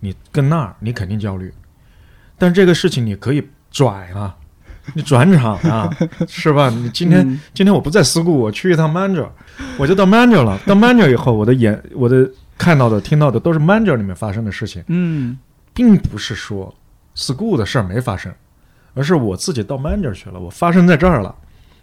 [0.06, 1.52] 你跟那儿你肯定焦虑，
[2.38, 3.42] 但这个事情你可以
[3.72, 4.36] 转啊，
[4.94, 5.90] 你转场啊，
[6.28, 6.70] 是吧？
[6.70, 9.28] 你今天、嗯今天我不在 school，，我去一趟 Manager，
[9.78, 10.56] 我就到 Manager 了。
[10.64, 15.36] 到 Manager 以后，我的眼我的看到的、听到的都是 Manager 里面发生的事情，嗯
[15.74, 16.72] 并不是说
[17.16, 18.32] school 的事儿没发生，
[18.94, 21.34] 而是我自己到 manager 去了，我发生在这儿了，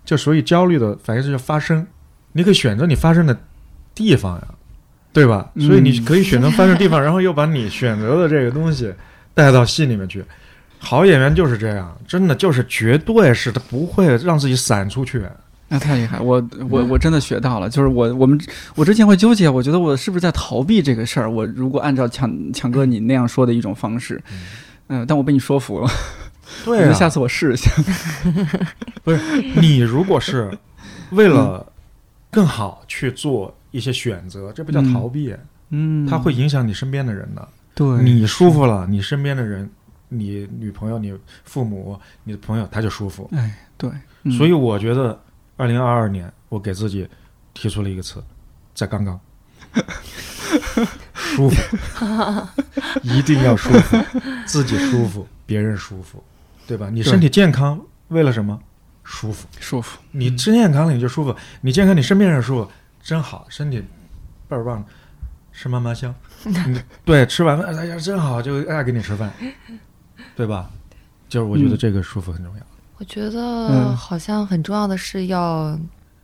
[0.06, 1.86] 就所以焦虑的反应是叫发生，
[2.32, 3.38] 你可以选择你发生的
[3.94, 4.48] 地方呀，
[5.14, 5.50] 对吧？
[5.56, 8.94] 嗯所以你可以选择发生地方， 然后又把你选择的这个东西
[9.34, 10.24] 带到戏里面去。
[10.80, 15.24] 好演员就是这样，真的就是绝对是他不会让自己散出去。
[15.70, 18.38] 那太厉害，我我我真的学到了，就是我我们
[18.76, 21.32] 我之前会纠结，我觉得我是不是在逃避这个事儿？
[21.32, 24.22] 我如果按照强强哥你那样说的一种方式，
[24.88, 25.90] 嗯、但我被你说服了，
[26.66, 27.72] 对啊，下次我试一下。
[29.04, 29.20] 不是
[29.56, 30.52] 你如果是
[31.12, 31.66] 为了
[32.30, 35.36] 更好去做一些选择，这不叫逃避，
[35.72, 37.46] 嗯，它会影响你身边的人的。
[37.74, 38.04] 对。
[38.04, 39.68] 你舒服了，你身边的人，
[40.10, 41.12] 你女朋友、你
[41.44, 43.28] 父母、你的朋友，他就舒服。
[43.34, 43.90] 哎对，
[44.22, 44.32] 嗯。
[44.34, 45.20] 所以我觉得，
[45.58, 47.10] 二零二二年我给自己
[47.56, 48.24] 提出了一个词，
[48.76, 49.20] 在刚刚，
[51.16, 51.56] 舒服，
[53.02, 53.98] 一定要舒服，
[54.46, 56.24] 自己舒服，别人舒服，
[56.68, 56.90] 对吧？
[56.92, 58.60] 你身体健康为了什么？
[59.04, 59.48] 舒服。
[59.60, 62.72] 舒服，你真健康了你就舒服，你健康你身边人舒服，
[63.04, 63.84] 真好，身体
[64.48, 64.84] 倍儿棒，
[65.52, 66.14] 吃嘛嘛香。
[67.06, 69.32] 对，吃完饭哎呀真好，就爱给你吃饭，
[70.36, 70.70] 对吧？
[71.30, 72.64] 就是我觉得嗯这个舒服很重要。
[72.98, 75.78] 我觉得嗯好像很重要的是要，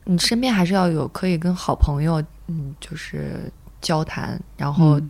[0.05, 3.51] 你身边还是要有可以跟好朋友，嗯，就是
[3.81, 5.09] 交谈，然后嗯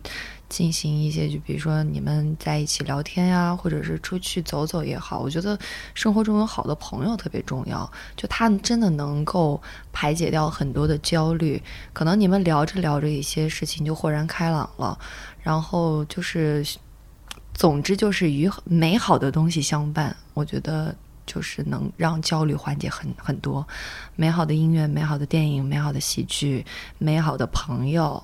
[0.50, 5.20] 进行一些，就比如说你们在一起聊天呀，或者是出去走走也好。
[5.20, 5.58] 我觉得
[5.94, 9.58] 生活中有好的朋友特别重要，就他真的能够
[9.92, 11.62] 排解掉很多的焦虑。
[11.94, 14.98] 可能你们聊着聊着一些事情就豁然开朗了，
[15.40, 16.66] 然后就是，
[17.54, 20.94] 总之就是与美好的东西相伴，我觉得。
[21.26, 23.64] 就是能让焦虑缓解很很多，
[24.16, 26.66] 美好的音乐、美好的电影、美好的喜剧、
[26.98, 28.20] 美好的朋友，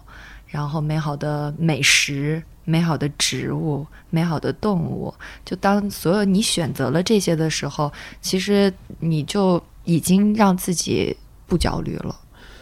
[0.57, 5.13] 然后美好的美食、美好的植物、美好的动物。
[5.45, 7.93] 就当所有你选择了这些的时候，
[8.23, 11.15] 其实你就已经让自己
[11.47, 12.17] 不焦虑了。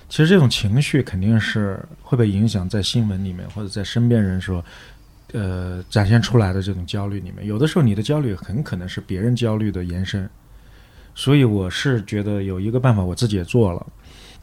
[0.08, 4.64] 其实这种情绪肯定是会被影响，在新闻里面或者在身边人说，
[5.32, 10.28] 呃，展现出来的这种焦虑里面，有的时候你的焦虑很可能是别人焦虑的延伸。
[11.14, 13.86] 所以我是觉得有一个办法，我自己也做了，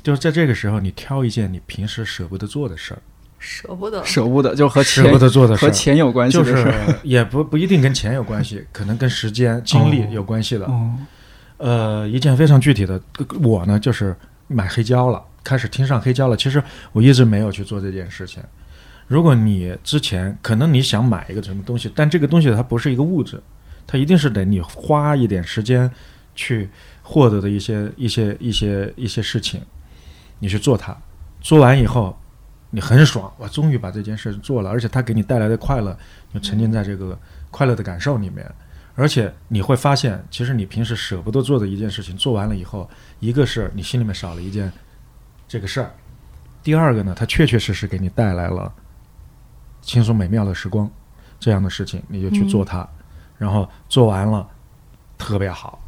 [0.02, 3.02] 就是在这个时候，你挑一件你平时舍不得做的事儿，
[3.42, 6.72] 舍不得舍不得，就是和舍钱不得做的事儿，和钱有关系就的事儿。
[6.72, 10.66] 是也不不一定跟钱有关系， 可能跟时间、精力有关系的。
[10.68, 10.96] 哦，
[11.58, 13.02] 呃，一件非常具体的，
[13.42, 14.16] 我呢就是
[14.48, 16.38] 买黑胶了，开始听上黑胶了。
[16.38, 16.62] 其实
[16.92, 18.44] 我一直没有去做这件事情。
[19.08, 23.42] 如果你之前可能你想买一个什么东西，但这个东西它不是一个物质，
[23.88, 25.90] 它一定是得你花一点时间
[26.36, 26.70] 去
[27.02, 29.60] 获得的一些一些一些一些事情，
[30.40, 30.96] 你去做它，
[31.42, 32.18] 做完以后
[32.72, 35.96] 你很爽，我终于把这件事做了，而且它给你带来的快乐，
[36.32, 37.18] 你就沉浸在这个
[37.52, 38.50] 快乐的感受里面。
[38.96, 44.72] 而且你会发现，其实你平时舍不得做的一件事情，做完了以后，一个是你心里面少了一件
[45.48, 45.92] 这个事儿，
[46.64, 48.72] 第二个呢，它确确实实给你带来了
[49.82, 50.90] 轻松美妙的时光，
[51.40, 52.88] 这样的事情你就去做它，
[53.38, 54.48] 然后做完了
[55.18, 55.82] 特别好。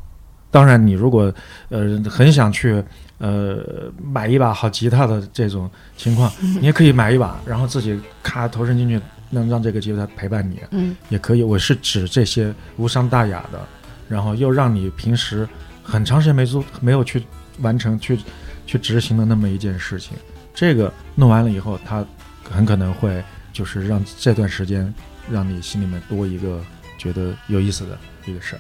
[0.49, 1.33] 当然，你如果
[1.69, 2.83] 呃很想去
[3.23, 8.99] 呃买一把好吉他的这种情况，你也可以买一把，然后自己咔投身进去，
[9.29, 10.59] 能让这个吉他陪伴你。
[10.71, 11.41] 嗯也可以。
[11.41, 13.65] 我是指这些无伤大雅的，
[14.09, 15.47] 然后又让你平时
[15.81, 17.23] 很长时间没做、没有去
[17.61, 18.19] 完成、去
[18.67, 20.17] 去执行的那么一件事情。
[20.53, 22.05] 这个弄完了以后，它
[22.51, 24.93] 很可能会就是让这段时间
[25.31, 26.59] 让你心里面多一个
[26.97, 28.59] 觉得有意思的一个事儿。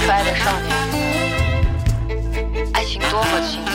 [0.00, 1.11] 可爱的少年，情
[3.12, 3.72] 多么轻松。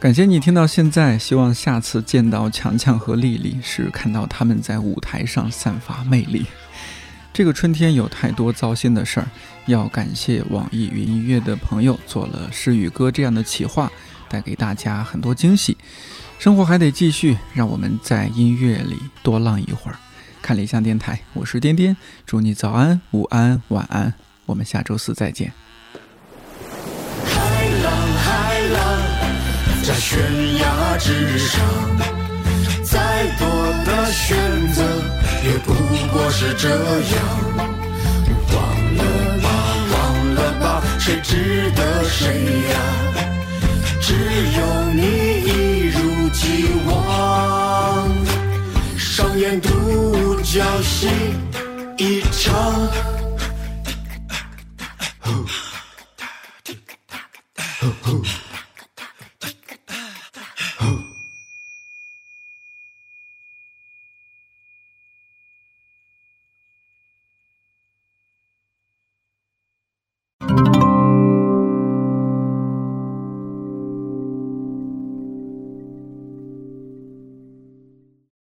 [0.00, 6.46] 感谢你听到现在，希望下次见到强强和丽丽是看到他们在舞台上散发魅力。
[7.34, 9.28] 这个春天有太多糟心的事儿，
[9.66, 13.92] 要感谢网易云音乐的朋友做了诗与歌这样的企划，
[14.26, 15.76] 带给大家很多惊喜。
[16.38, 19.98] 生活还得继续，让我们在音乐里多浪一会儿。
[20.40, 24.14] 看理想电台，我是颠颠，祝你早安、午安、晚安，
[24.46, 25.52] 我们下周四再见。
[29.84, 31.60] 在悬崖之上，
[32.84, 33.46] 再多
[33.84, 34.82] 的选择
[35.42, 35.74] 也不
[36.12, 36.78] 过是这样。
[38.54, 38.56] 忘
[38.94, 39.02] 了
[39.42, 39.48] 吧，
[39.92, 42.26] 忘了吧，谁值得谁
[42.70, 42.78] 呀？
[44.00, 44.14] 只
[44.56, 44.60] 有
[44.94, 45.02] 你
[45.46, 45.50] 一
[45.88, 48.08] 如既往，
[48.96, 51.08] 上演独角戏
[51.98, 52.88] 一场。
[57.80, 58.22] 呼呼